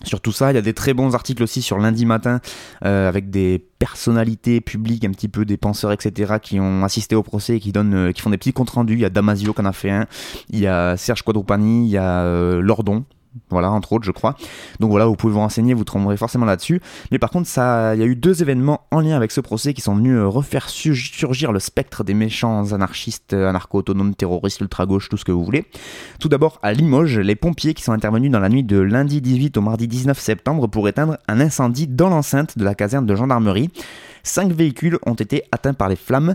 sur 0.04 0.20
tout 0.20 0.30
ça. 0.30 0.52
Il 0.52 0.54
y 0.54 0.58
a 0.58 0.62
des 0.62 0.74
très 0.74 0.94
bons 0.94 1.16
articles 1.16 1.42
aussi 1.42 1.60
sur 1.60 1.78
lundi 1.78 2.06
matin 2.06 2.40
euh, 2.84 3.08
avec 3.08 3.30
des 3.30 3.58
personnalités 3.80 4.60
publiques, 4.60 5.04
un 5.04 5.10
petit 5.10 5.26
peu 5.26 5.44
des 5.44 5.56
penseurs, 5.56 5.90
etc., 5.90 6.34
qui 6.40 6.60
ont 6.60 6.84
assisté 6.84 7.16
au 7.16 7.24
procès 7.24 7.56
et 7.56 7.60
qui, 7.60 7.72
donnent, 7.72 7.94
euh, 7.94 8.12
qui 8.12 8.20
font 8.20 8.30
des 8.30 8.38
petits 8.38 8.52
comptes 8.52 8.70
rendus. 8.70 8.94
Il 8.94 9.00
y 9.00 9.04
a 9.04 9.10
Damasio 9.10 9.54
qui 9.54 9.60
en 9.60 9.64
a 9.64 9.72
fait 9.72 9.90
un, 9.90 10.06
il 10.50 10.60
y 10.60 10.68
a 10.68 10.96
Serge 10.96 11.22
Quadrupani, 11.22 11.86
il 11.86 11.90
y 11.90 11.98
a 11.98 12.24
Lordon 12.60 13.04
voilà, 13.50 13.70
entre 13.70 13.92
autres, 13.92 14.04
je 14.04 14.12
crois. 14.12 14.36
Donc 14.80 14.90
voilà, 14.90 15.06
vous 15.06 15.16
pouvez 15.16 15.32
vous 15.32 15.40
renseigner, 15.40 15.74
vous 15.74 15.84
tomberez 15.84 16.16
forcément 16.16 16.46
là-dessus. 16.46 16.80
Mais 17.10 17.18
par 17.18 17.30
contre, 17.30 17.48
ça, 17.48 17.94
il 17.94 18.00
y 18.00 18.02
a 18.02 18.06
eu 18.06 18.16
deux 18.16 18.42
événements 18.42 18.82
en 18.90 19.00
lien 19.00 19.16
avec 19.16 19.32
ce 19.32 19.40
procès 19.40 19.74
qui 19.74 19.80
sont 19.80 19.94
venus 19.94 20.16
euh, 20.16 20.26
refaire 20.26 20.68
surgir 20.68 21.52
le 21.52 21.58
spectre 21.58 22.04
des 22.04 22.14
méchants 22.14 22.72
anarchistes, 22.72 23.32
anarcho-autonomes, 23.32 24.14
terroristes, 24.14 24.60
ultra-gauche, 24.60 25.08
tout 25.08 25.16
ce 25.16 25.24
que 25.24 25.32
vous 25.32 25.44
voulez. 25.44 25.64
Tout 26.20 26.28
d'abord, 26.28 26.58
à 26.62 26.72
Limoges, 26.72 27.18
les 27.18 27.36
pompiers 27.36 27.74
qui 27.74 27.82
sont 27.82 27.92
intervenus 27.92 28.30
dans 28.30 28.40
la 28.40 28.48
nuit 28.48 28.64
de 28.64 28.78
lundi 28.78 29.20
18 29.20 29.56
au 29.56 29.60
mardi 29.60 29.88
19 29.88 30.18
septembre 30.18 30.66
pour 30.66 30.88
éteindre 30.88 31.18
un 31.28 31.40
incendie 31.40 31.86
dans 31.86 32.08
l'enceinte 32.08 32.58
de 32.58 32.64
la 32.64 32.74
caserne 32.74 33.06
de 33.06 33.14
gendarmerie. 33.14 33.70
Cinq 34.26 34.52
véhicules 34.52 34.98
ont 35.06 35.14
été 35.14 35.44
atteints 35.52 35.72
par 35.72 35.88
les 35.88 35.94
flammes 35.94 36.34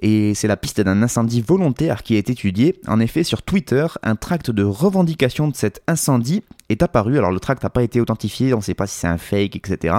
et 0.00 0.34
c'est 0.34 0.46
la 0.46 0.58
piste 0.58 0.80
d'un 0.82 1.02
incendie 1.02 1.40
volontaire 1.40 2.02
qui 2.02 2.16
est 2.16 2.28
étudiée. 2.28 2.78
En 2.86 3.00
effet, 3.00 3.24
sur 3.24 3.42
Twitter, 3.42 3.86
un 4.02 4.14
tract 4.14 4.50
de 4.50 4.62
revendication 4.62 5.48
de 5.48 5.56
cet 5.56 5.82
incendie 5.86 6.42
est 6.68 6.82
apparu. 6.82 7.16
Alors 7.16 7.32
le 7.32 7.40
tract 7.40 7.62
n'a 7.62 7.70
pas 7.70 7.82
été 7.82 7.98
authentifié, 7.98 8.52
on 8.52 8.58
ne 8.58 8.62
sait 8.62 8.74
pas 8.74 8.86
si 8.86 8.98
c'est 8.98 9.06
un 9.06 9.16
fake, 9.16 9.56
etc. 9.56 9.94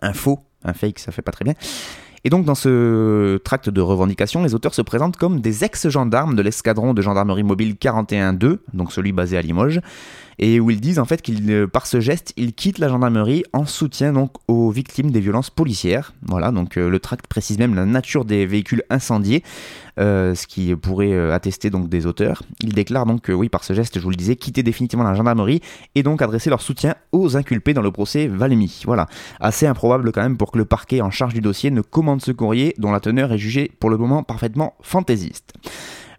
Un 0.00 0.12
faux, 0.14 0.40
un 0.64 0.72
fake, 0.72 0.98
ça 1.00 1.12
fait 1.12 1.22
pas 1.22 1.32
très 1.32 1.44
bien. 1.44 1.54
Et 2.24 2.30
donc 2.30 2.46
dans 2.46 2.54
ce 2.54 3.36
tract 3.44 3.68
de 3.68 3.80
revendication, 3.82 4.42
les 4.42 4.54
auteurs 4.54 4.74
se 4.74 4.82
présentent 4.82 5.18
comme 5.18 5.40
des 5.40 5.64
ex-gendarmes 5.64 6.34
de 6.34 6.42
l'escadron 6.42 6.94
de 6.94 7.02
gendarmerie 7.02 7.44
mobile 7.44 7.74
41-2, 7.74 8.58
donc 8.72 8.92
celui 8.92 9.12
basé 9.12 9.36
à 9.36 9.42
Limoges, 9.42 9.80
et 10.38 10.60
où 10.60 10.70
ils 10.70 10.80
disent 10.80 10.98
en 10.98 11.04
fait 11.04 11.22
qu'ils, 11.22 11.50
euh, 11.50 11.66
par 11.66 11.86
ce 11.86 12.00
geste, 12.00 12.32
ils 12.36 12.52
quittent 12.52 12.78
la 12.78 12.88
gendarmerie 12.88 13.44
en 13.52 13.66
soutien 13.66 14.12
donc 14.12 14.32
aux 14.46 14.70
victimes 14.70 15.10
des 15.10 15.20
violences 15.20 15.50
policières. 15.50 16.12
Voilà, 16.22 16.50
donc 16.50 16.76
euh, 16.76 16.88
le 16.88 16.98
tract 16.98 17.26
précise 17.26 17.58
même 17.58 17.74
la 17.74 17.84
nature 17.84 18.24
des 18.24 18.46
véhicules 18.46 18.82
incendiés, 18.90 19.42
euh, 19.98 20.34
ce 20.34 20.46
qui 20.46 20.74
pourrait 20.76 21.32
attester 21.32 21.70
donc 21.70 21.88
des 21.88 22.06
auteurs. 22.06 22.42
Ils 22.62 22.72
déclarent 22.72 23.06
donc 23.06 23.22
que 23.22 23.32
oui, 23.32 23.48
par 23.48 23.64
ce 23.64 23.72
geste, 23.72 23.98
je 23.98 24.04
vous 24.04 24.10
le 24.10 24.16
disais, 24.16 24.36
quitter 24.36 24.62
définitivement 24.62 25.04
la 25.04 25.14
gendarmerie 25.14 25.60
et 25.94 26.02
donc 26.02 26.22
adresser 26.22 26.50
leur 26.50 26.62
soutien 26.62 26.94
aux 27.12 27.36
inculpés 27.36 27.74
dans 27.74 27.82
le 27.82 27.90
procès 27.90 28.28
Valmy. 28.28 28.82
Voilà, 28.84 29.06
assez 29.40 29.66
improbable 29.66 30.12
quand 30.12 30.22
même 30.22 30.36
pour 30.36 30.52
que 30.52 30.58
le 30.58 30.64
parquet 30.64 31.00
en 31.00 31.10
charge 31.10 31.34
du 31.34 31.40
dossier 31.40 31.70
ne 31.70 31.80
commande 31.80 32.22
ce 32.22 32.32
courrier 32.32 32.74
dont 32.78 32.92
la 32.92 33.00
teneur 33.00 33.32
est 33.32 33.38
jugée 33.38 33.70
pour 33.80 33.90
le 33.90 33.96
moment 33.96 34.22
parfaitement 34.22 34.74
fantaisiste. 34.82 35.52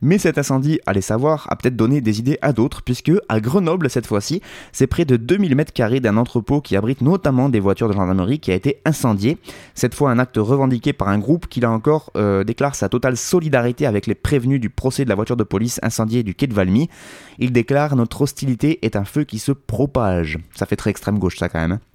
Mais 0.02 0.18
cet 0.18 0.38
incendie, 0.38 0.80
allez 0.86 1.02
savoir, 1.02 1.48
a 1.50 1.56
peut-être 1.56 1.76
donné 1.76 2.00
des 2.00 2.20
idées 2.20 2.38
à 2.42 2.54
d'autres, 2.54 2.82
puisque 2.84 3.12
à 3.28 3.40
Grenoble 3.40 3.90
cette 3.90 4.08
fois-ci, 4.08 4.42
c'est 4.72 4.88
près 4.88 5.06
de 5.06 5.18
2000 5.18 5.56
mètres 5.56 5.74
carrés 5.74 6.00
d'un 6.00 6.16
entrepôt 6.18 6.62
qui 6.62 6.78
abrite 6.78 7.02
notamment 7.02 7.50
des 7.50 7.60
voitures 7.60 7.90
de 7.90 7.94
gendarmerie 7.94 8.40
qui 8.40 8.52
a 8.52 8.56
été 8.56 8.82
incendié. 8.86 9.38
Cette 9.76 9.96
fois, 9.96 10.12
un 10.12 10.20
acte 10.20 10.38
revendiqué 10.38 10.94
par 10.94 11.10
un 11.10 11.20
groupe 11.20 11.48
qui 11.48 11.60
là 11.60 11.72
encore 11.72 12.12
euh, 12.16 12.44
déclare 12.44 12.76
sa 12.76 12.88
totale 12.88 13.18
solidarité 13.18 13.86
avec 13.86 14.08
les 14.08 14.16
prévenus 14.16 14.62
du 14.62 14.70
procès 14.70 15.04
de 15.04 15.10
la 15.10 15.16
voiture 15.16 15.38
de 15.38 15.44
police 15.44 15.80
incendiée 15.84 16.24
du 16.24 16.34
quai 16.34 16.48
de 16.48 16.54
Valmy. 16.54 16.90
Il 17.38 17.52
déclare 17.52 17.96
Notre 17.96 18.22
hostilité 18.22 18.80
est 18.86 18.96
un 18.96 19.06
feu 19.06 19.26
qui 19.26 19.40
se 19.40 19.52
propage. 19.52 20.38
Ça 20.56 20.66
fait 20.66 20.76
très 20.76 20.92
extrême 20.92 21.20
gauche 21.20 21.38
ça 21.38 21.50
quand 21.50 21.60
même. 21.60 21.74
Hein. 21.74 21.88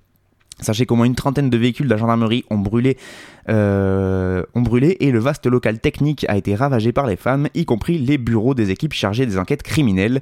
Sachez 0.61 0.87
moins 0.91 1.07
une 1.07 1.15
trentaine 1.15 1.51
de 1.51 1.57
véhicules 1.57 1.87
de 1.87 1.91
la 1.91 1.97
gendarmerie 1.97 2.45
ont 2.49 2.59
brûlé, 2.59 2.97
euh, 3.49 4.45
ont 4.55 4.63
brûlé 4.63 4.97
et 5.01 5.11
le 5.11 5.19
vaste 5.19 5.47
local 5.47 5.81
technique 5.81 6.25
a 6.29 6.37
été 6.37 6.55
ravagé 6.55 6.93
par 6.93 7.07
les 7.07 7.17
femmes, 7.17 7.49
y 7.55 7.65
compris 7.65 7.99
les 7.99 8.19
bureaux 8.19 8.55
des 8.55 8.71
équipes 8.71 8.93
chargées 8.93 9.27
des 9.27 9.39
enquêtes 9.39 9.63
criminelles. 9.63 10.21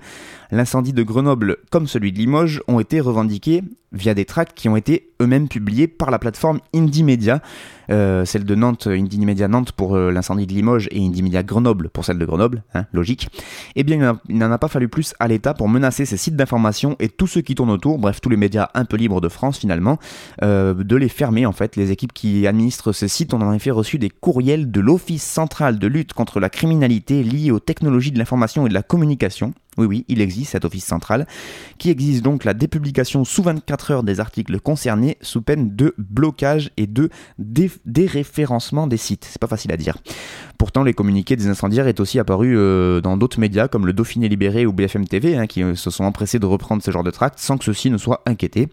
L'incendie 0.51 0.92
de 0.92 1.03
Grenoble, 1.03 1.59
comme 1.71 1.87
celui 1.87 2.12
de 2.12 2.18
Limoges, 2.18 2.62
ont 2.66 2.81
été 2.81 3.01
revendiqués 3.01 3.62
via 3.92 4.14
des 4.14 4.25
tracts 4.25 4.57
qui 4.57 4.68
ont 4.68 4.77
été 4.77 5.11
eux-mêmes 5.21 5.49
publiés 5.49 5.87
par 5.87 6.11
la 6.11 6.18
plateforme 6.18 6.61
Indie 6.75 7.05
Media, 7.05 7.42
euh, 7.90 8.25
celle 8.25 8.45
de 8.45 8.55
Nantes, 8.55 8.87
Indie 8.87 9.25
Media 9.25 9.49
Nantes 9.49 9.73
pour 9.73 9.97
euh, 9.97 10.11
l'incendie 10.11 10.47
de 10.47 10.53
Limoges 10.53 10.88
et 10.90 11.05
Indie 11.05 11.23
Media 11.23 11.42
Grenoble 11.42 11.88
pour 11.88 12.05
celle 12.05 12.18
de 12.18 12.25
Grenoble, 12.25 12.62
hein, 12.75 12.87
logique. 12.92 13.29
Eh 13.77 13.85
bien, 13.85 14.21
il 14.29 14.38
n'en 14.38 14.51
a 14.53 14.59
pas 14.59 14.68
fallu 14.68 14.88
plus 14.88 15.14
à 15.21 15.29
l'État 15.29 15.55
pour 15.55 15.68
menacer 15.68 16.05
ces 16.05 16.16
sites 16.16 16.37
d'information 16.37 16.97
et 17.01 17.09
tous 17.09 17.27
ceux 17.27 17.40
qui 17.40 17.55
tournent 17.55 17.71
autour, 17.71 17.99
bref, 17.99 18.21
tous 18.21 18.29
les 18.29 18.37
médias 18.37 18.68
un 18.75 18.85
peu 18.85 18.97
libres 18.97 19.21
de 19.21 19.29
France 19.29 19.59
finalement, 19.59 19.99
euh, 20.42 20.75
de 20.75 20.97
les 20.97 21.09
fermer 21.09 21.47
en 21.47 21.53
fait. 21.53 21.77
Les 21.77 21.90
équipes 21.90 22.12
qui 22.12 22.47
administrent 22.47 22.92
ces 22.92 23.09
sites 23.09 23.35
ont 23.35 23.40
en 23.40 23.53
effet 23.53 23.71
reçu 23.71 23.99
des 23.99 24.11
courriels 24.11 24.71
de 24.71 24.81
l'Office 24.81 25.23
central 25.23 25.79
de 25.79 25.87
lutte 25.87 26.12
contre 26.12 26.40
la 26.40 26.51
criminalité 26.51 27.23
liée 27.23 27.51
aux 27.51 27.61
technologies 27.61 28.12
de 28.12 28.18
l'information 28.18 28.66
et 28.66 28.68
de 28.68 28.75
la 28.75 28.83
communication, 28.83 29.55
oui, 29.78 29.87
oui, 29.87 30.04
il 30.08 30.20
existe 30.20 30.52
cet 30.52 30.66
office 30.66 30.85
central, 30.85 31.26
qui 31.78 31.88
existe 31.88 32.22
donc 32.22 32.44
la 32.44 32.52
dépublication 32.52 33.24
sous 33.24 33.42
24 33.42 33.90
heures 33.90 34.02
des 34.02 34.20
articles 34.20 34.61
concernés 34.61 35.16
sous 35.22 35.40
peine 35.40 35.74
de 35.74 35.94
blocage 35.96 36.70
et 36.76 36.87
de 36.87 37.08
déréférencement 37.38 38.87
des 38.87 38.98
sites. 38.98 39.26
C'est 39.30 39.40
pas 39.40 39.46
facile 39.46 39.72
à 39.72 39.78
dire. 39.78 39.96
Pourtant, 40.58 40.82
les 40.82 40.92
communiqués 40.92 41.37
des 41.37 41.48
incendiaires 41.48 41.88
est 41.88 42.00
aussi 42.00 42.18
apparu 42.18 42.56
euh, 42.56 43.00
dans 43.00 43.16
d'autres 43.16 43.40
médias 43.40 43.66
comme 43.66 43.87
le 43.87 43.94
Dauphiné 43.94 44.28
Libéré 44.28 44.66
ou 44.66 44.72
BFM 44.72 45.08
TV, 45.08 45.37
hein, 45.37 45.46
qui 45.46 45.62
euh, 45.62 45.74
se 45.74 45.90
sont 45.90 46.04
empressés 46.04 46.38
de 46.38 46.46
reprendre 46.46 46.82
ce 46.82 46.90
genre 46.90 47.02
de 47.02 47.11
tracts 47.11 47.38
sans 47.38 47.56
que 47.56 47.64
ceux-ci 47.64 47.90
ne 47.90 47.96
soient 47.96 48.22
inquiétés. 48.26 48.68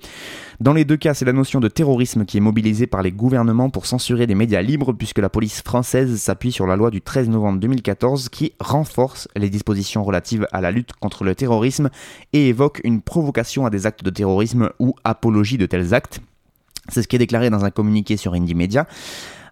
Dans 0.59 0.73
les 0.73 0.83
deux 0.83 0.97
cas, 0.97 1.13
c'est 1.13 1.23
la 1.23 1.31
notion 1.31 1.61
de 1.61 1.69
terrorisme 1.69 2.25
qui 2.25 2.37
est 2.37 2.41
mobilisée 2.41 2.85
par 2.85 3.01
les 3.01 3.13
gouvernements 3.13 3.69
pour 3.69 3.85
censurer 3.85 4.27
des 4.27 4.35
médias 4.35 4.61
libres, 4.61 4.91
puisque 4.91 5.19
la 5.19 5.29
police 5.29 5.61
française 5.61 6.19
s'appuie 6.19 6.51
sur 6.51 6.67
la 6.67 6.75
loi 6.75 6.91
du 6.91 7.01
13 7.01 7.29
novembre 7.29 7.59
2014 7.59 8.27
qui 8.27 8.51
renforce 8.59 9.29
les 9.37 9.49
dispositions 9.49 10.03
relatives 10.03 10.45
à 10.51 10.59
la 10.59 10.71
lutte 10.71 10.88
contre 10.99 11.23
le 11.23 11.35
terrorisme 11.35 11.89
et 12.33 12.49
évoque 12.49 12.81
une 12.83 13.01
provocation 13.01 13.65
à 13.65 13.69
des 13.69 13.85
actes 13.85 14.03
de 14.03 14.09
terrorisme 14.09 14.69
ou 14.79 14.95
apologie 15.03 15.57
de 15.57 15.65
tels 15.65 15.93
actes. 15.93 16.21
C'est 16.89 17.01
ce 17.01 17.07
qui 17.07 17.15
est 17.15 17.19
déclaré 17.19 17.49
dans 17.49 17.65
un 17.65 17.71
communiqué 17.71 18.17
sur 18.17 18.33
Indie 18.33 18.55
Media. 18.55 18.87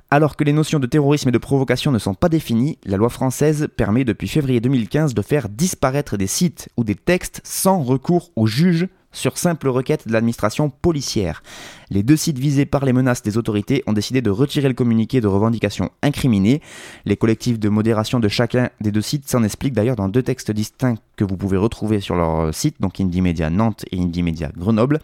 Alors 0.09 0.37
que 0.37 0.45
les 0.45 0.53
notions 0.53 0.79
de 0.79 0.87
terrorisme 0.87 1.29
et 1.29 1.33
de 1.33 1.37
provocation 1.37 1.91
ne 1.91 1.99
sont 1.99 2.13
pas 2.13 2.29
définies, 2.29 2.77
la 2.85 2.95
loi 2.95 3.09
française 3.09 3.67
permet 3.75 4.05
depuis 4.05 4.29
février 4.29 4.61
2015 4.61 5.13
de 5.13 5.21
faire 5.21 5.49
disparaître 5.49 6.15
des 6.15 6.27
sites 6.27 6.69
ou 6.77 6.85
des 6.85 6.95
textes 6.95 7.41
sans 7.43 7.81
recours 7.81 8.31
au 8.37 8.47
juge 8.47 8.87
sur 9.17 9.37
simple 9.37 9.67
requête 9.67 10.07
de 10.07 10.13
l'administration 10.13 10.69
policière. 10.69 11.41
Les 11.89 12.03
deux 12.03 12.15
sites 12.15 12.37
visés 12.37 12.65
par 12.65 12.85
les 12.85 12.93
menaces 12.93 13.23
des 13.23 13.37
autorités 13.37 13.83
ont 13.87 13.93
décidé 13.93 14.21
de 14.21 14.29
retirer 14.29 14.67
le 14.67 14.73
communiqué 14.73 15.21
de 15.21 15.27
revendication 15.27 15.89
incriminé. 16.03 16.61
Les 17.05 17.17
collectifs 17.17 17.59
de 17.59 17.69
modération 17.69 18.19
de 18.19 18.27
chacun 18.27 18.69
des 18.79 18.91
deux 18.91 19.01
sites 19.01 19.27
s'en 19.27 19.43
expliquent 19.43 19.73
d'ailleurs 19.73 19.95
dans 19.95 20.07
deux 20.07 20.23
textes 20.23 20.51
distincts 20.51 20.95
que 21.15 21.23
vous 21.23 21.35
pouvez 21.35 21.57
retrouver 21.57 21.99
sur 21.99 22.15
leur 22.15 22.53
site, 22.53 22.75
donc 22.79 22.99
Indie 22.99 23.21
Media 23.21 23.49
Nantes 23.49 23.85
et 23.91 23.99
Indie 23.99 24.23
Media 24.23 24.51
Grenoble. 24.55 24.99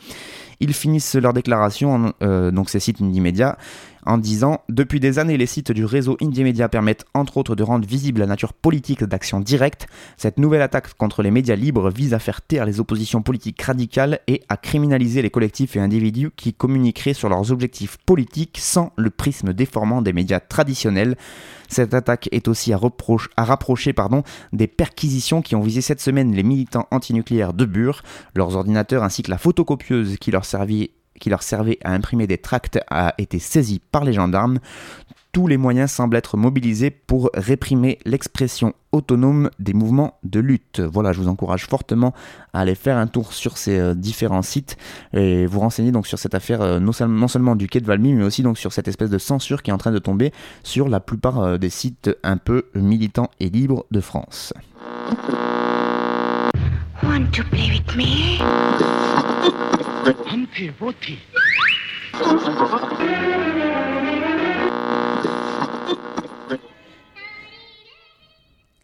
Ils 0.59 0.73
finissent 0.73 1.15
leur 1.15 1.33
déclaration, 1.33 2.13
euh, 2.21 2.51
donc 2.51 2.69
ces 2.69 2.79
sites 2.79 3.01
Indie 3.01 3.21
Media, 3.21 3.57
en 4.05 4.17
disant 4.17 4.61
Depuis 4.69 4.99
des 4.99 5.19
années, 5.19 5.37
les 5.37 5.45
sites 5.45 5.71
du 5.71 5.85
réseau 5.85 6.17
Indie 6.21 6.43
Media 6.43 6.69
permettent 6.69 7.05
entre 7.13 7.37
autres 7.37 7.55
de 7.55 7.63
rendre 7.63 7.87
visible 7.87 8.21
la 8.21 8.27
nature 8.27 8.53
politique 8.53 9.03
d'action 9.03 9.39
directe. 9.39 9.87
Cette 10.17 10.39
nouvelle 10.39 10.61
attaque 10.61 10.93
contre 10.95 11.21
les 11.21 11.31
médias 11.31 11.55
libres 11.55 11.89
vise 11.89 12.13
à 12.13 12.19
faire 12.19 12.41
taire 12.41 12.65
les 12.65 12.79
oppositions 12.79 13.21
politiques 13.21 13.61
radicales 13.61 14.19
et 14.27 14.41
à 14.49 14.57
criminaliser 14.57 15.21
les 15.21 15.29
collectifs 15.29 15.75
et 15.75 15.79
individus 15.79 16.31
qui 16.35 16.53
communiqueraient 16.53 17.13
sur 17.13 17.29
leurs 17.29 17.51
objectifs 17.51 17.97
politiques 18.05 18.57
sans 18.59 18.91
le 18.97 19.09
prisme 19.09 19.53
déformant 19.53 20.01
des 20.01 20.13
médias 20.13 20.39
traditionnels. 20.39 21.15
Cette 21.69 21.93
attaque 21.93 22.29
est 22.31 22.47
aussi 22.47 22.71
à, 22.73 22.79
rapprocher 23.37 23.93
des 24.51 24.67
perquisitions 24.67 25.41
qui 25.41 25.55
ont 25.55 25.61
visé 25.61 25.81
cette 25.81 26.01
semaine 26.01 26.33
les 26.33 26.43
militants 26.43 26.87
antinucléaires 26.91 27.53
de 27.53 27.65
Bure, 27.65 28.03
leurs 28.35 28.55
ordinateurs 28.55 29.03
ainsi 29.03 29.23
que 29.23 29.31
la 29.31 29.37
photocopieuse 29.37 30.17
qui 30.19 30.31
leur 30.31 30.45
servit 30.45 30.91
qui 31.23 31.29
leur 31.29 31.41
servait 31.41 31.79
à 31.85 31.93
imprimer 31.93 32.27
des 32.27 32.37
tracts 32.37 32.79
a 32.89 33.13
été 33.17 33.39
saisi 33.39 33.79
par 33.93 34.03
les 34.03 34.11
gendarmes. 34.11 34.59
Tous 35.31 35.47
les 35.47 35.55
moyens 35.55 35.89
semblent 35.89 36.17
être 36.17 36.35
mobilisés 36.35 36.91
pour 36.91 37.29
réprimer 37.33 37.97
l'expression 38.03 38.73
autonome 38.91 39.49
des 39.57 39.73
mouvements 39.73 40.19
de 40.25 40.41
lutte. 40.41 40.81
Voilà, 40.81 41.13
je 41.13 41.21
vous 41.21 41.29
encourage 41.29 41.65
fortement 41.65 42.13
à 42.51 42.59
aller 42.59 42.75
faire 42.75 42.97
un 42.97 43.07
tour 43.07 43.31
sur 43.31 43.57
ces 43.57 43.79
euh, 43.79 43.95
différents 43.95 44.41
sites 44.41 44.75
et 45.13 45.45
vous 45.45 45.61
renseigner 45.61 45.93
donc 45.93 46.07
sur 46.07 46.19
cette 46.19 46.35
affaire 46.35 46.61
euh, 46.61 46.79
non, 46.81 46.91
seulement 46.91 47.55
du 47.55 47.67
quai 47.67 47.79
de 47.79 47.85
Valmy, 47.85 48.13
mais 48.13 48.25
aussi 48.25 48.43
donc 48.43 48.57
sur 48.57 48.73
cette 48.73 48.89
espèce 48.89 49.09
de 49.09 49.17
censure 49.17 49.63
qui 49.63 49.71
est 49.71 49.73
en 49.73 49.77
train 49.77 49.93
de 49.93 49.99
tomber 49.99 50.33
sur 50.61 50.89
la 50.89 50.99
plupart 50.99 51.39
euh, 51.39 51.57
des 51.57 51.69
sites 51.69 52.11
un 52.23 52.35
peu 52.35 52.65
militants 52.75 53.31
et 53.39 53.49
libres 53.49 53.85
de 53.91 54.01
France. 54.01 54.53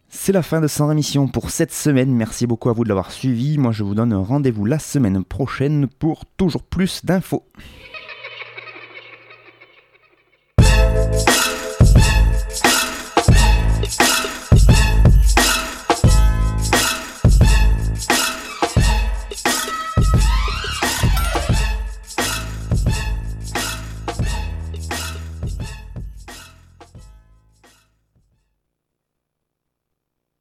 C'est 0.08 0.32
la 0.32 0.42
fin 0.42 0.60
de 0.60 0.66
cette 0.66 0.90
émission 0.90 1.28
pour 1.28 1.50
cette 1.50 1.72
semaine. 1.72 2.12
Merci 2.12 2.46
beaucoup 2.46 2.68
à 2.68 2.72
vous 2.72 2.84
de 2.84 2.88
l'avoir 2.88 3.10
suivi. 3.10 3.58
Moi, 3.58 3.72
je 3.72 3.82
vous 3.82 3.94
donne 3.94 4.14
rendez-vous 4.14 4.64
la 4.64 4.78
semaine 4.78 5.24
prochaine 5.24 5.88
pour 5.88 6.24
toujours 6.36 6.62
plus 6.62 7.04
d'infos. 7.04 7.44